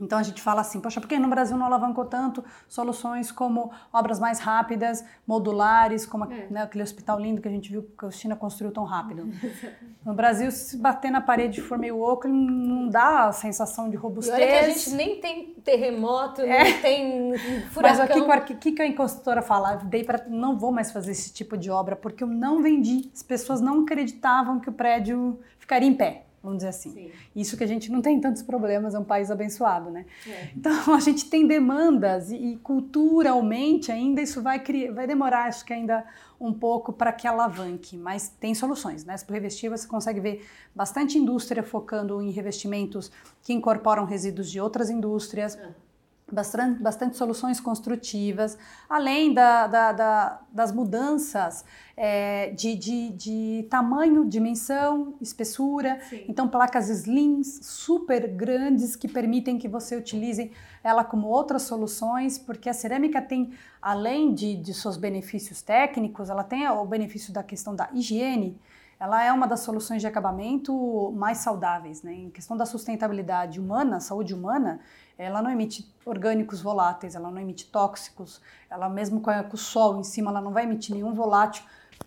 [0.00, 3.70] então a gente fala assim, poxa, por que no Brasil não alavancou tanto soluções como
[3.92, 6.46] obras mais rápidas, modulares, como é.
[6.48, 9.28] né, aquele hospital lindo que a gente viu que a China construiu tão rápido.
[10.04, 13.96] no Brasil, se bater na parede e for meio oco, não dá a sensação de
[13.96, 14.38] robustez.
[14.38, 16.64] E olha que a gente nem tem terremoto, é.
[16.64, 17.38] nem tem
[17.70, 18.26] furacão.
[18.26, 19.76] Mas o que, que, que a consultora fala?
[19.76, 23.10] Dei para não vou mais fazer esse tipo de obra porque eu não vendi.
[23.12, 26.92] As pessoas não acreditavam que o prédio ficaria em pé vamos dizer assim.
[26.92, 27.10] Sim.
[27.34, 30.06] Isso que a gente não tem tantos problemas, é um país abençoado, né?
[30.26, 30.50] É.
[30.56, 35.64] Então a gente tem demandas e, e, culturalmente ainda isso vai criar, vai demorar, acho
[35.64, 36.04] que ainda
[36.40, 39.16] um pouco para que alavanque, mas tem soluções, né?
[39.26, 43.10] Para revestir você consegue ver bastante indústria focando em revestimentos
[43.42, 45.56] que incorporam resíduos de outras indústrias.
[45.56, 45.87] É
[46.30, 51.64] bastante, bastante soluções construtivas, além da, da, da, das mudanças
[51.96, 55.98] é, de, de, de, tamanho, dimensão, espessura.
[56.08, 56.24] Sim.
[56.28, 62.68] Então, placas slims super grandes que permitem que você utilize ela como outras soluções, porque
[62.68, 67.74] a cerâmica tem, além de, de seus benefícios técnicos, ela tem o benefício da questão
[67.74, 68.58] da higiene
[69.00, 72.12] ela é uma das soluções de acabamento mais saudáveis, né?
[72.12, 74.80] Em questão da sustentabilidade humana, saúde humana,
[75.16, 80.04] ela não emite orgânicos voláteis, ela não emite tóxicos, ela mesmo com, o sol em
[80.04, 81.62] cima, ela não vai emitir nenhum volátil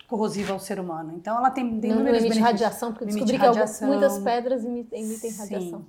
[0.07, 1.13] corrosivo ao ser humano.
[1.15, 3.87] Então ela tem, tem não, não emite radiação, porque descobri que radiação.
[3.87, 5.37] muitas pedras emitem Sim.
[5.37, 5.85] radiação.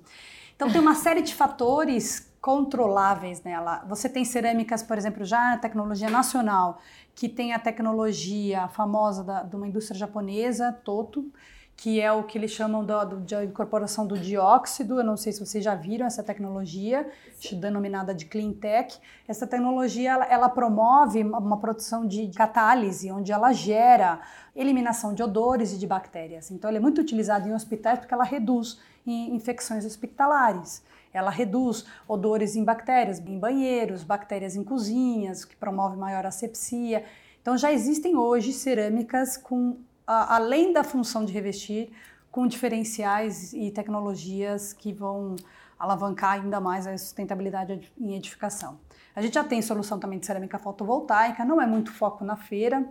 [0.55, 3.83] Então tem uma série de fatores controláveis nela.
[3.87, 6.79] Você tem cerâmicas, por exemplo, já na tecnologia nacional,
[7.15, 11.31] que tem a tecnologia famosa da, de uma indústria japonesa, Toto,
[11.75, 14.99] que é o que eles chamam da de incorporação do dióxido.
[14.99, 17.59] Eu não sei se vocês já viram essa tecnologia, Sim.
[17.59, 18.97] denominada de clean tech.
[19.27, 24.21] Essa tecnologia ela, ela promove uma produção de catálise, onde ela gera
[24.55, 26.51] eliminação de odores e de bactérias.
[26.51, 30.83] Então, ela é muito utilizada em hospitais porque ela reduz infecções hospitalares.
[31.13, 37.05] Ela reduz odores em bactérias, em banheiros, bactérias em cozinhas, que promove maior asepsia.
[37.41, 41.91] Então já existem hoje cerâmicas com além da função de revestir,
[42.31, 45.35] com diferenciais e tecnologias que vão
[45.77, 48.79] alavancar ainda mais a sustentabilidade em edificação.
[49.15, 52.83] A gente já tem solução também de cerâmica fotovoltaica, não é muito foco na feira,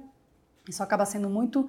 [0.69, 1.69] isso acaba sendo muito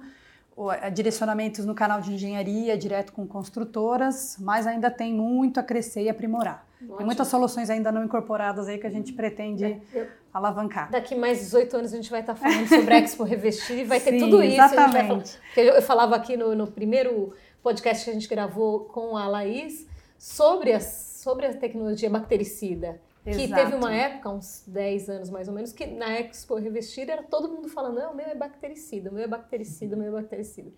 [0.92, 6.08] direcionamentos no canal de engenharia, direto com construtoras, mas ainda tem muito a crescer e
[6.08, 6.66] aprimorar.
[6.80, 6.96] Ótimo.
[6.96, 10.90] Tem muitas soluções ainda não incorporadas aí que a gente pretende é, eu, alavancar.
[10.90, 14.10] Daqui mais 18 anos a gente vai estar falando sobre Expo Revestir e vai Sim,
[14.10, 14.54] ter tudo isso.
[14.54, 15.38] Exatamente.
[15.56, 19.86] eu falava aqui no, no, primeiro podcast que a gente gravou com a Laís
[20.18, 23.00] sobre a, sobre a tecnologia bactericida.
[23.24, 23.62] Que Exato.
[23.62, 27.48] teve uma época, uns 10 anos mais ou menos, que na Expo Revestir era todo
[27.48, 30.70] mundo falando: não, o meu é bactericida, o meu é bactericida, o meu é bactericida.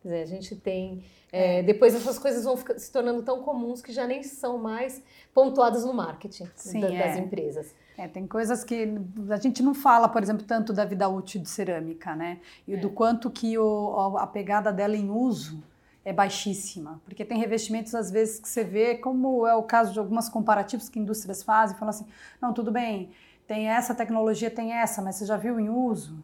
[0.00, 1.02] Quer dizer, a gente tem.
[1.32, 5.02] É, depois essas coisas vão ficar, se tornando tão comuns que já nem são mais
[5.34, 6.98] pontuadas no marketing Sim, da, é.
[7.08, 7.74] das empresas.
[7.98, 8.88] É, tem coisas que
[9.28, 12.38] a gente não fala, por exemplo, tanto da vida útil de cerâmica, né?
[12.66, 12.76] E é.
[12.76, 15.60] do quanto que o, a pegada dela em uso
[16.08, 19.98] é baixíssima, porque tem revestimentos às vezes que você vê, como é o caso de
[19.98, 22.06] algumas comparativos que indústrias fazem, falam assim,
[22.40, 23.10] não, tudo bem,
[23.46, 26.22] tem essa tecnologia, tem essa, mas você já viu em uso?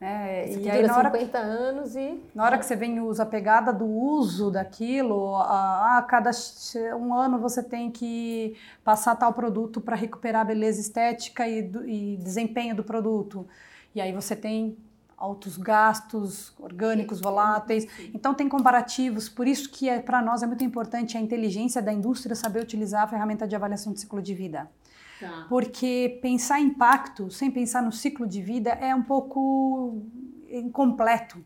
[0.00, 0.48] Né?
[0.52, 2.22] E aí, na hora 50 anos e...
[2.32, 6.30] Na hora que você vem em uso, a pegada do uso daquilo, a, a cada
[6.96, 12.16] um ano você tem que passar tal produto para recuperar a beleza estética e, e
[12.18, 13.46] desempenho do produto.
[13.94, 14.76] E aí você tem
[15.16, 17.86] altos gastos orgânicos, voláteis.
[18.12, 21.92] Então tem comparativos, por isso que é, para nós é muito importante a inteligência da
[21.92, 24.70] indústria saber utilizar a ferramenta de avaliação de ciclo de vida.
[25.20, 25.46] Tá.
[25.48, 30.02] Porque pensar impacto sem pensar no ciclo de vida é um pouco
[30.50, 31.44] incompleto.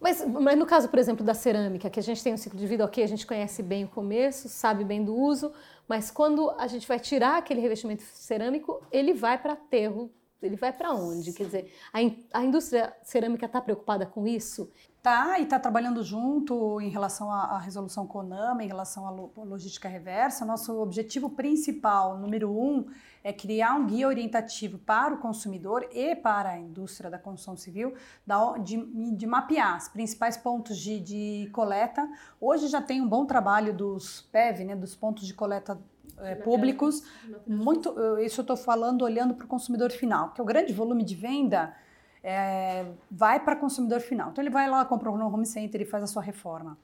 [0.00, 2.66] Mas, mas no caso, por exemplo, da cerâmica, que a gente tem um ciclo de
[2.66, 5.52] vida, ok, a gente conhece bem o começo, sabe bem do uso,
[5.86, 10.10] mas quando a gente vai tirar aquele revestimento cerâmico, ele vai para aterro
[10.42, 11.32] ele vai para onde?
[11.32, 14.70] Quer dizer, a, in, a indústria cerâmica está preocupada com isso?
[15.02, 19.32] Tá, e está trabalhando junto em relação à, à resolução CONAMA, em relação à lo,
[19.34, 20.44] logística reversa.
[20.44, 22.84] Nosso objetivo principal, número um,
[23.24, 27.94] é criar um guia orientativo para o consumidor e para a indústria da construção civil,
[28.26, 28.76] da, de,
[29.16, 32.06] de, mapear os principais pontos de, de coleta.
[32.38, 35.80] Hoje já tem um bom trabalho dos PEV, né, dos pontos de coleta
[36.22, 37.02] é, públicos.
[37.46, 41.04] Muito, isso eu estou falando olhando para o consumidor final, que é o grande volume
[41.04, 41.74] de venda
[42.22, 44.30] é, vai para o consumidor final.
[44.30, 46.78] Então ele vai lá, compra no home center e faz a sua reforma.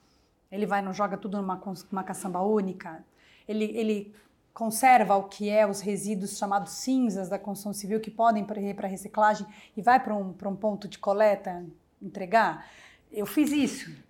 [0.51, 3.05] Ele vai, não joga tudo numa uma caçamba única.
[3.47, 4.15] Ele, ele
[4.55, 8.89] conserva o que é os resíduos chamados cinzas da construção civil que podem ir para
[8.89, 9.47] reciclagem
[9.77, 11.65] e vai para um, um ponto de coleta
[12.01, 12.67] entregar.
[13.13, 14.06] Eu fiz isso.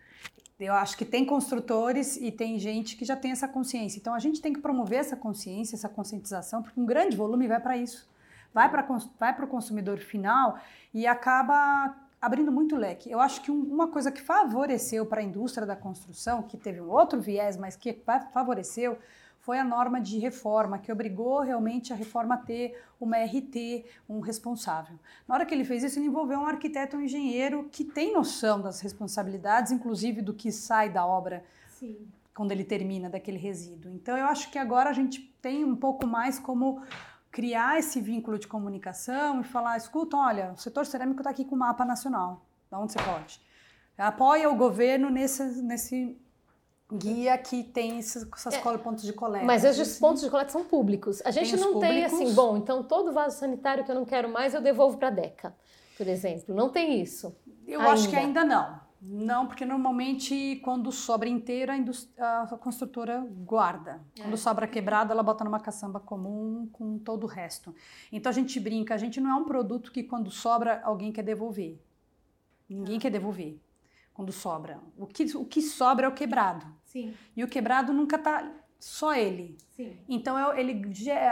[0.58, 3.98] Eu acho que tem construtores e tem gente que já tem essa consciência.
[3.98, 7.60] Então a gente tem que promover essa consciência, essa conscientização, porque um grande volume vai
[7.60, 8.08] para isso.
[8.54, 8.86] Vai para
[9.20, 10.58] vai o consumidor final
[10.94, 13.10] e acaba abrindo muito leque.
[13.10, 16.80] Eu acho que um, uma coisa que favoreceu para a indústria da construção, que teve
[16.80, 18.98] um outro viés, mas que favoreceu,
[19.46, 24.18] foi a norma de reforma, que obrigou realmente a reforma a ter uma RT, um
[24.18, 24.98] responsável.
[25.26, 28.60] Na hora que ele fez isso, ele envolveu um arquiteto, um engenheiro que tem noção
[28.60, 31.96] das responsabilidades, inclusive do que sai da obra Sim.
[32.34, 33.92] quando ele termina daquele resíduo.
[33.92, 36.82] Então, eu acho que agora a gente tem um pouco mais como
[37.30, 41.54] criar esse vínculo de comunicação e falar, escuta, olha, o setor cerâmico está aqui com
[41.54, 43.40] o mapa nacional, da onde você pode.
[43.96, 46.18] Apoia o governo nesse, nesse
[46.92, 49.44] guia que tem esses, essas é, pontos de coleta.
[49.44, 51.20] Mas esses pontos de coleta são públicos.
[51.24, 54.28] A gente tem não tem assim, bom, então todo vaso sanitário que eu não quero
[54.28, 55.54] mais eu devolvo para a DECA,
[55.96, 56.54] por exemplo.
[56.54, 57.36] Não tem isso.
[57.66, 57.92] Eu ainda.
[57.92, 58.86] acho que ainda não.
[59.02, 61.74] Não, porque normalmente quando sobra inteira,
[62.18, 64.00] a, a construtora guarda.
[64.18, 64.22] É.
[64.22, 67.74] Quando sobra quebrada, ela bota numa caçamba comum com todo o resto.
[68.10, 71.22] Então a gente brinca, a gente não é um produto que quando sobra alguém quer
[71.22, 71.80] devolver.
[72.68, 73.00] Ninguém ah.
[73.00, 73.60] quer devolver
[74.16, 74.80] quando sobra.
[74.96, 76.66] O que, o que sobra é o quebrado.
[76.86, 77.14] Sim.
[77.36, 78.50] E o quebrado nunca está
[78.80, 79.58] só ele.
[79.76, 79.94] Sim.
[80.08, 80.82] Então é ele,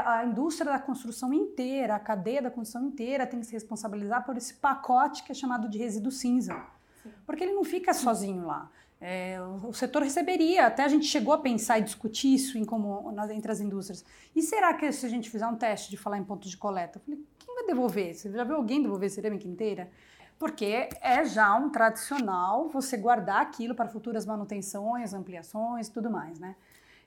[0.05, 4.37] a indústria da construção inteira, a cadeia da construção inteira tem que se responsabilizar por
[4.37, 6.55] esse pacote que é chamado de resíduo cinza.
[7.03, 7.11] Sim.
[7.25, 8.71] Porque ele não fica sozinho lá.
[9.01, 13.11] É, o setor receberia, até a gente chegou a pensar e discutir isso em como,
[13.13, 14.05] nas, entre as indústrias.
[14.37, 16.99] E será que se a gente fizer um teste de falar em pontos de coleta?
[16.99, 18.15] Eu falei, quem vai devolver?
[18.15, 19.91] Você já viu alguém devolver cerâmica inteira?
[20.39, 26.57] Porque é já um tradicional você guardar aquilo para futuras manutenções, ampliações, tudo mais, né?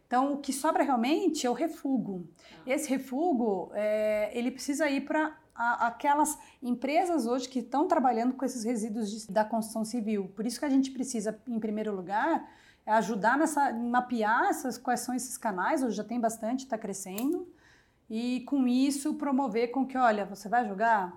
[0.07, 2.25] Então, o que sobra realmente é o refugo.
[2.65, 8.63] Esse refugo, é, ele precisa ir para aquelas empresas hoje que estão trabalhando com esses
[8.63, 10.31] resíduos de, da construção civil.
[10.35, 12.49] Por isso que a gente precisa, em primeiro lugar,
[12.85, 15.83] é ajudar nessa mapear essas, quais são esses canais.
[15.83, 17.45] Hoje já tem bastante, está crescendo.
[18.09, 21.13] E com isso promover com que, olha, você vai jogar,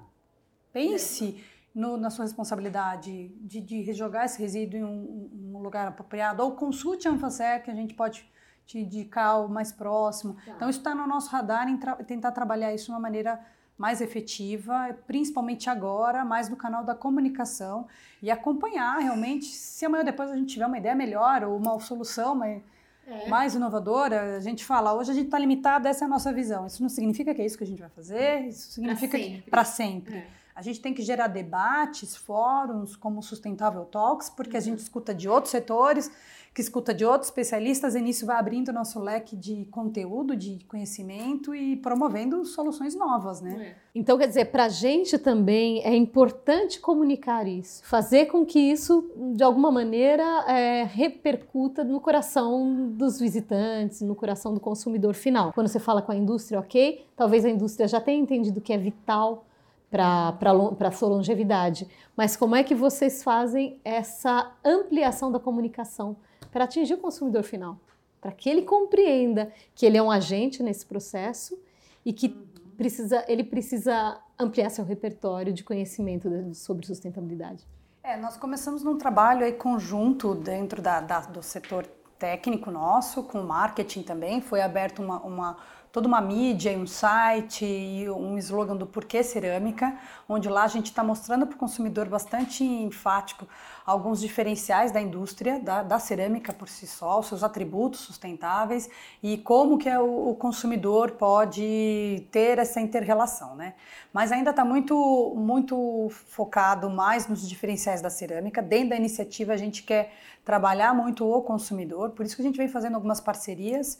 [0.72, 1.40] pense
[1.74, 6.52] no, na sua responsabilidade de, de rejogar esse resíduo em um, um lugar apropriado ou
[6.52, 8.28] consulte a Anfacer que a gente pode
[8.66, 10.34] te indicar o mais próximo.
[10.34, 10.52] Tá.
[10.56, 13.40] Então, isso está no nosso radar em tra tentar trabalhar isso de uma maneira
[13.76, 17.86] mais efetiva, principalmente agora, mais no canal da comunicação
[18.22, 22.34] e acompanhar realmente, se amanhã depois a gente tiver uma ideia melhor ou uma solução
[22.34, 22.62] mais,
[23.06, 23.26] é.
[23.26, 26.66] mais inovadora, a gente fala, hoje a gente está limitado, essa é a nossa visão.
[26.66, 29.16] Isso não significa que é isso que a gente vai fazer, isso significa
[29.50, 30.12] para sempre.
[30.12, 30.18] sempre.
[30.18, 30.39] É.
[30.60, 34.82] A gente tem que gerar debates, fóruns como o Sustentável Talks, porque a gente uhum.
[34.82, 36.10] escuta de outros setores,
[36.52, 41.54] que escuta de outros especialistas, e nisso vai abrindo nosso leque de conteúdo, de conhecimento
[41.54, 43.68] e promovendo soluções novas, né?
[43.68, 43.90] É.
[43.94, 49.10] Então, quer dizer, para a gente também é importante comunicar isso, fazer com que isso,
[49.34, 55.54] de alguma maneira, é, repercuta no coração dos visitantes, no coração do consumidor final.
[55.54, 58.76] Quando você fala com a indústria, ok, talvez a indústria já tenha entendido que é
[58.76, 59.46] vital
[59.90, 60.38] para
[60.80, 61.88] a sua longevidade.
[62.16, 66.16] Mas como é que vocês fazem essa ampliação da comunicação
[66.52, 67.78] para atingir o consumidor final?
[68.20, 71.58] Para que ele compreenda que ele é um agente nesse processo
[72.04, 72.28] e que
[72.76, 77.66] precisa, ele precisa ampliar seu repertório de conhecimento sobre sustentabilidade.
[78.02, 81.86] É, nós começamos num trabalho aí conjunto dentro da, da, do setor
[82.18, 84.40] técnico nosso, com marketing também.
[84.40, 85.56] Foi aberto uma, uma
[85.92, 89.96] toda uma mídia, um site e um slogan do Porquê Cerâmica,
[90.28, 93.48] onde lá a gente está mostrando para o consumidor bastante enfático
[93.84, 98.88] alguns diferenciais da indústria, da, da, cerâmica por si só, seus atributos sustentáveis
[99.20, 103.74] e como que é o, o consumidor pode ter essa interrelação, né?
[104.12, 108.62] Mas ainda está muito, muito focado mais nos diferenciais da cerâmica.
[108.62, 110.12] Dentro da iniciativa a gente quer
[110.44, 113.98] trabalhar muito o consumidor, por isso que a gente vem fazendo algumas parcerias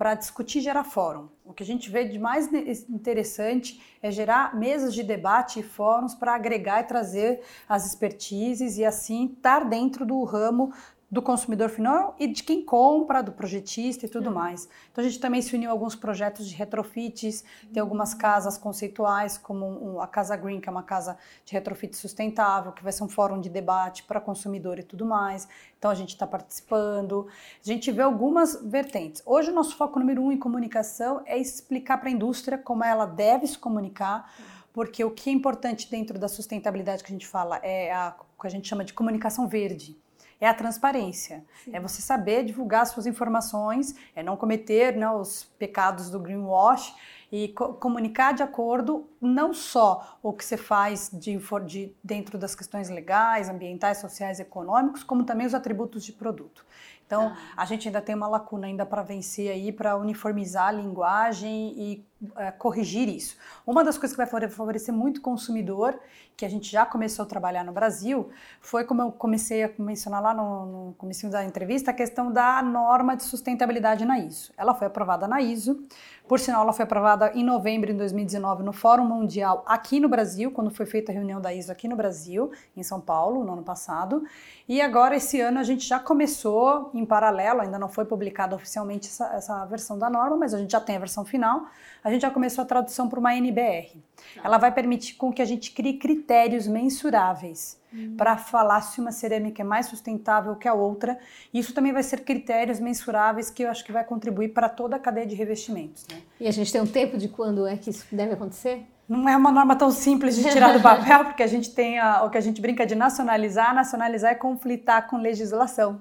[0.00, 1.28] para discutir gerar fórum.
[1.44, 2.50] O que a gente vê de mais
[2.88, 8.84] interessante é gerar mesas de debate e fóruns para agregar e trazer as expertises e
[8.86, 10.72] assim estar dentro do ramo
[11.10, 14.68] do consumidor final e de quem compra, do projetista e tudo mais.
[14.92, 17.42] Então a gente também se uniu a alguns projetos de retrofits,
[17.72, 22.70] tem algumas casas conceituais, como a Casa Green, que é uma casa de retrofit sustentável,
[22.70, 25.48] que vai ser um fórum de debate para consumidor e tudo mais.
[25.76, 27.26] Então a gente está participando.
[27.64, 29.20] A gente vê algumas vertentes.
[29.26, 33.04] Hoje o nosso foco número um em comunicação é explicar para a indústria como ela
[33.04, 34.32] deve se comunicar,
[34.72, 38.40] porque o que é importante dentro da sustentabilidade que a gente fala é a o
[38.40, 39.98] que a gente chama de comunicação verde
[40.40, 41.44] é a transparência.
[41.64, 41.70] Sim.
[41.74, 46.94] É você saber divulgar suas informações, é não cometer né, os pecados do greenwash
[47.30, 52.54] e co comunicar de acordo não só o que você faz de, de, dentro das
[52.54, 56.64] questões legais, ambientais, sociais, econômicos, como também os atributos de produto.
[57.06, 57.52] Então, ah.
[57.56, 62.04] a gente ainda tem uma lacuna ainda para vencer aí, para uniformizar a linguagem e
[62.36, 63.36] é, corrigir isso.
[63.66, 65.98] Uma das coisas que vai favorecer muito o consumidor,
[66.36, 70.22] que a gente já começou a trabalhar no Brasil, foi como eu comecei a mencionar
[70.22, 74.52] lá no, no começo da entrevista, a questão da norma de sustentabilidade na ISO.
[74.56, 75.82] Ela foi aprovada na ISO,
[76.30, 80.52] por sinal, ela foi aprovada em novembro de 2019 no Fórum Mundial aqui no Brasil,
[80.52, 83.64] quando foi feita a reunião da ISO aqui no Brasil, em São Paulo, no ano
[83.64, 84.22] passado.
[84.68, 89.08] E agora, esse ano, a gente já começou em paralelo, ainda não foi publicada oficialmente
[89.08, 91.66] essa, essa versão da norma, mas a gente já tem a versão final.
[92.02, 94.02] A gente já começou a tradução para uma NBR.
[94.34, 94.40] Tá.
[94.44, 98.14] Ela vai permitir com que a gente crie critérios mensuráveis Uhum.
[98.16, 101.18] para falar se uma cerâmica é mais sustentável que a outra.
[101.52, 104.98] Isso também vai ser critérios mensuráveis que eu acho que vai contribuir para toda a
[104.98, 106.06] cadeia de revestimentos.
[106.08, 106.20] Né?
[106.38, 108.86] E a gente tem um tempo de quando é que isso deve acontecer?
[109.08, 112.22] Não é uma norma tão simples de tirar do papel, porque a gente tem a,
[112.22, 113.74] o que a gente brinca de nacionalizar.
[113.74, 116.00] Nacionalizar é conflitar com legislação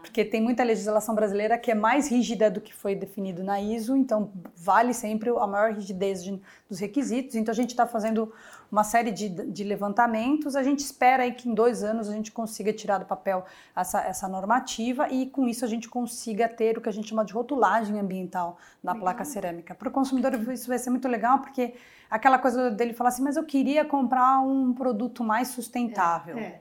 [0.00, 3.96] porque tem muita legislação brasileira que é mais rígida do que foi definido na ISO,
[3.96, 7.34] então vale sempre a maior rigidez de, dos requisitos.
[7.34, 8.32] Então a gente está fazendo
[8.70, 10.54] uma série de, de, levantamentos.
[10.54, 13.44] A gente espera aí que em dois anos a gente consiga tirar do papel
[13.74, 17.24] essa, essa normativa e com isso a gente consiga ter o que a gente chama
[17.24, 19.04] de rotulagem ambiental da legal.
[19.04, 19.74] placa cerâmica.
[19.74, 21.74] Para o consumidor isso vai ser muito legal porque
[22.10, 26.36] aquela coisa dele falar assim, mas eu queria comprar um produto mais sustentável.
[26.38, 26.60] É, é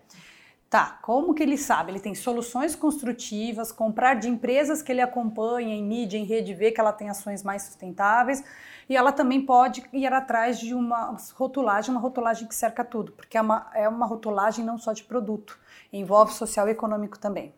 [0.69, 1.91] Tá, como que ele sabe?
[1.91, 6.71] Ele tem soluções construtivas, comprar de empresas que ele acompanha em mídia, em rede, ver
[6.71, 8.43] que ela tem ações mais sustentáveis.
[8.89, 13.37] E ela também pode ir atrás de uma rotulagem, uma rotulagem que cerca tudo, porque
[13.37, 15.57] é uma, é uma rotulagem não só de produto,
[15.91, 17.53] envolve social e econômico também.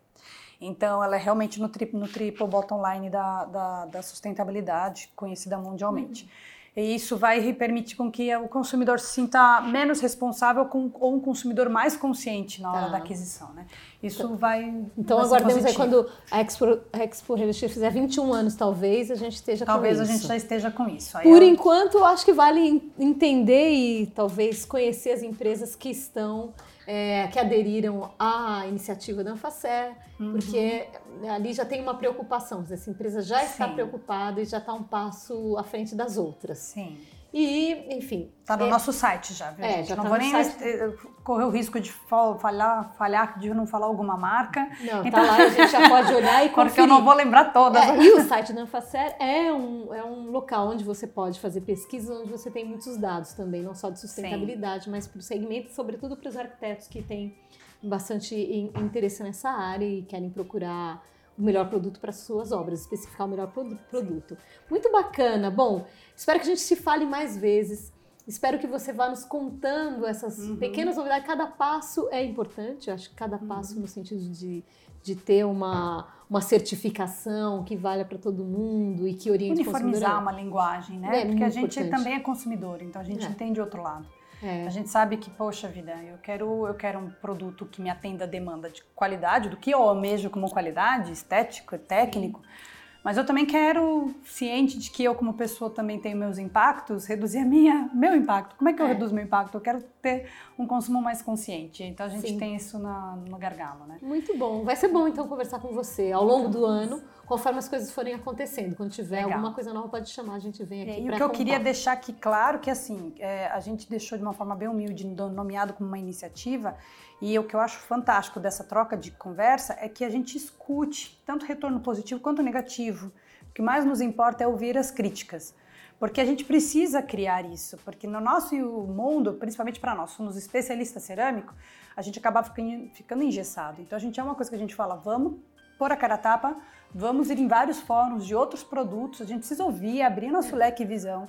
[0.60, 5.58] Então, ela é realmente no, tri, no triple bottom line da, da, da sustentabilidade, conhecida
[5.58, 6.24] mundialmente.
[6.24, 6.30] Uhum.
[6.76, 11.20] E isso vai permitir com que o consumidor se sinta menos responsável com, ou um
[11.20, 12.92] consumidor mais consciente na hora tá.
[12.92, 13.66] da aquisição, né?
[14.00, 14.62] Isso então, vai
[14.96, 19.16] Então vai aguardemos aí quando a Expo, a Expo Revestir fizer 21 anos, talvez a
[19.16, 20.10] gente esteja talvez com isso.
[20.10, 21.18] Talvez a gente já esteja com isso.
[21.18, 21.48] Aí Por eu...
[21.48, 26.54] enquanto, eu acho que vale entender e talvez conhecer as empresas que estão
[26.92, 30.32] é, que aderiram à iniciativa da Anfacer, uhum.
[30.32, 30.88] porque
[31.32, 33.74] ali já tem uma preocupação, essa empresa já está Sim.
[33.74, 36.58] preocupada e já está um passo à frente das outras.
[36.58, 36.98] Sim.
[37.32, 38.32] E, enfim.
[38.40, 39.64] Está no é, nosso site já, viu?
[39.64, 40.64] É, já não tá vou nem site.
[40.64, 41.92] Eh, correr o risco de
[42.40, 44.68] falhar, falhar, de não falar alguma marca.
[44.80, 45.10] Não, então...
[45.10, 46.70] tá lá, a gente já pode olhar e conferir.
[46.70, 47.82] Porque eu não vou lembrar todas.
[47.82, 51.60] É, e o site da Anfacer é um, é um local onde você pode fazer
[51.60, 54.90] pesquisa, onde você tem muitos dados também, não só de sustentabilidade, Sim.
[54.90, 57.38] mas para o segmento, sobretudo para os arquitetos que têm
[57.82, 61.02] bastante interesse nessa área e querem procurar
[61.38, 63.52] o melhor produto para suas obras, especificar o melhor
[63.90, 64.36] produto.
[64.68, 65.50] Muito bacana.
[65.50, 67.92] Bom, espero que a gente se fale mais vezes.
[68.26, 70.56] Espero que você vá nos contando essas uhum.
[70.56, 71.26] pequenas novidades.
[71.26, 73.82] Cada passo é importante, eu acho que cada passo uhum.
[73.82, 74.62] no sentido de,
[75.02, 80.32] de ter uma, uma certificação que valha para todo mundo e que oriente Uniformizar uma
[80.32, 81.22] linguagem, né?
[81.22, 81.90] É, Porque a gente importante.
[81.90, 83.28] também é consumidor, então a gente é.
[83.28, 84.06] entende outro lado.
[84.42, 84.66] É.
[84.66, 88.24] A gente sabe que, poxa vida, eu quero, eu quero um produto que me atenda
[88.24, 92.40] a demanda de qualidade, do que eu almejo como qualidade, estético, técnico.
[92.40, 92.69] Sim
[93.02, 97.38] mas eu também quero, ciente de que eu como pessoa também tenho meus impactos, reduzir
[97.38, 98.56] a minha, meu impacto.
[98.56, 98.88] Como é que eu é.
[98.90, 99.54] reduzo meu impacto?
[99.54, 100.28] Eu quero ter
[100.58, 101.82] um consumo mais consciente.
[101.82, 102.38] Então a gente Sim.
[102.38, 103.98] tem isso na, no gargalo, né?
[104.02, 104.64] Muito bom.
[104.64, 108.12] Vai ser bom então conversar com você ao longo do ano, conforme as coisas forem
[108.12, 108.76] acontecendo.
[108.76, 109.32] Quando tiver Legal.
[109.32, 110.90] alguma coisa nova, pode chamar, a gente vem aqui.
[110.90, 114.18] É, e o que eu queria deixar aqui claro que assim, é, a gente deixou
[114.18, 116.76] de uma forma bem humilde, nomeado como uma iniciativa,
[117.20, 121.20] e o que eu acho fantástico dessa troca de conversa é que a gente escute
[121.26, 123.12] tanto retorno positivo quanto negativo.
[123.48, 125.54] O que mais nos importa é ouvir as críticas.
[125.98, 131.02] Porque a gente precisa criar isso, porque no nosso mundo, principalmente para nós, somos especialistas
[131.02, 131.54] cerâmicos,
[131.94, 133.82] a gente acaba ficando, ficando engessado.
[133.82, 135.34] Então a gente é uma coisa que a gente fala, vamos
[135.78, 136.56] pôr a cara a tapa,
[136.94, 140.84] vamos ir em vários fóruns de outros produtos, a gente precisa ouvir, abrir nosso leque
[140.84, 141.26] e visão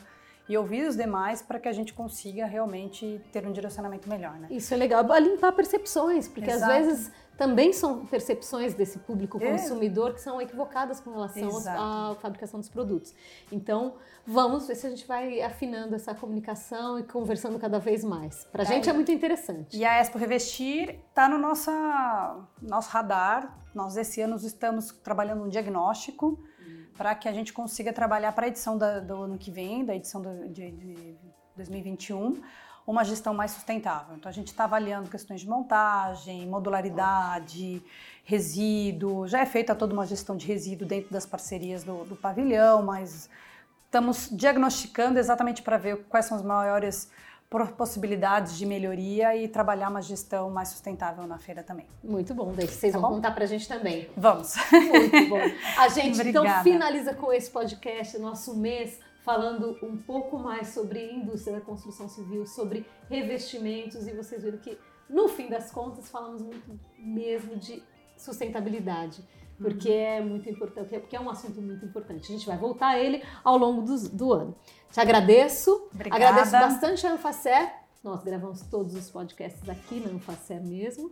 [0.51, 4.49] e ouvir os demais para que a gente consiga realmente ter um direcionamento melhor, né?
[4.51, 6.69] Isso é legal, limpar percepções, porque Exato.
[6.69, 12.59] às vezes também são percepções desse público consumidor que são equivocadas com relação à fabricação
[12.59, 13.15] dos produtos.
[13.49, 13.95] Então,
[14.27, 18.43] vamos ver se a gente vai afinando essa comunicação e conversando cada vez mais.
[18.51, 18.67] Para a é.
[18.67, 19.77] gente é muito interessante.
[19.77, 21.71] E a Expo Revestir está no nosso
[22.89, 23.57] radar.
[23.73, 26.37] Nós, esse ano, estamos trabalhando um diagnóstico
[27.01, 29.95] para que a gente consiga trabalhar para a edição da, do ano que vem, da
[29.95, 31.15] edição do, de, de
[31.55, 32.39] 2021,
[32.85, 34.15] uma gestão mais sustentável.
[34.15, 37.81] Então a gente está avaliando questões de montagem, modularidade,
[38.23, 39.27] resíduo.
[39.27, 43.27] Já é feita toda uma gestão de resíduo dentro das parcerias do, do pavilhão, mas
[43.85, 47.09] estamos diagnosticando exatamente para ver quais são as maiores
[47.75, 51.85] possibilidades de melhoria e trabalhar uma gestão mais sustentável na feira também.
[52.01, 53.15] Muito bom, daí vocês tá vão bom?
[53.15, 54.09] contar pra gente também.
[54.15, 54.55] Vamos.
[54.71, 55.41] Muito bom.
[55.77, 61.57] A gente então finaliza com esse podcast, nosso mês, falando um pouco mais sobre indústria
[61.57, 64.77] da construção civil, sobre revestimentos e vocês viram que
[65.09, 67.83] no fim das contas falamos muito mesmo de
[68.15, 69.21] sustentabilidade
[69.61, 69.95] porque uhum.
[69.95, 72.31] é muito importante, porque é um assunto muito importante.
[72.31, 74.55] A gente vai voltar a ele ao longo do, do ano.
[74.91, 75.87] Te agradeço.
[75.93, 76.27] Obrigada.
[76.27, 77.73] Agradeço bastante a Anfacer.
[78.03, 81.11] Nós gravamos todos os podcasts aqui na Anfacer mesmo.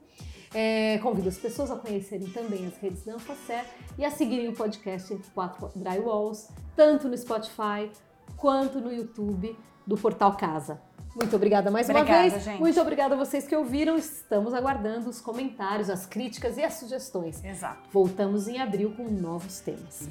[0.54, 3.64] É, convido as pessoas a conhecerem também as redes da Anfacer
[3.98, 7.92] e a seguirem o podcast Quatro Drywalls, tanto no Spotify
[8.36, 9.56] quanto no YouTube
[9.90, 10.80] do Portal Casa.
[11.16, 12.44] Muito obrigada mais obrigada, uma vez.
[12.44, 12.60] Gente.
[12.60, 13.98] Muito obrigada a vocês que ouviram.
[13.98, 17.44] Estamos aguardando os comentários, as críticas e as sugestões.
[17.44, 17.90] Exato.
[17.92, 20.08] Voltamos em abril com novos temas.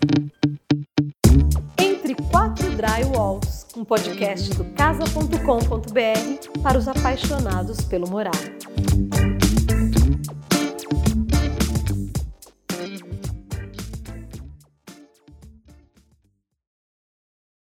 [1.80, 8.57] Entre Quatro Drywalls, um podcast do casa.com.br para os apaixonados pelo morar.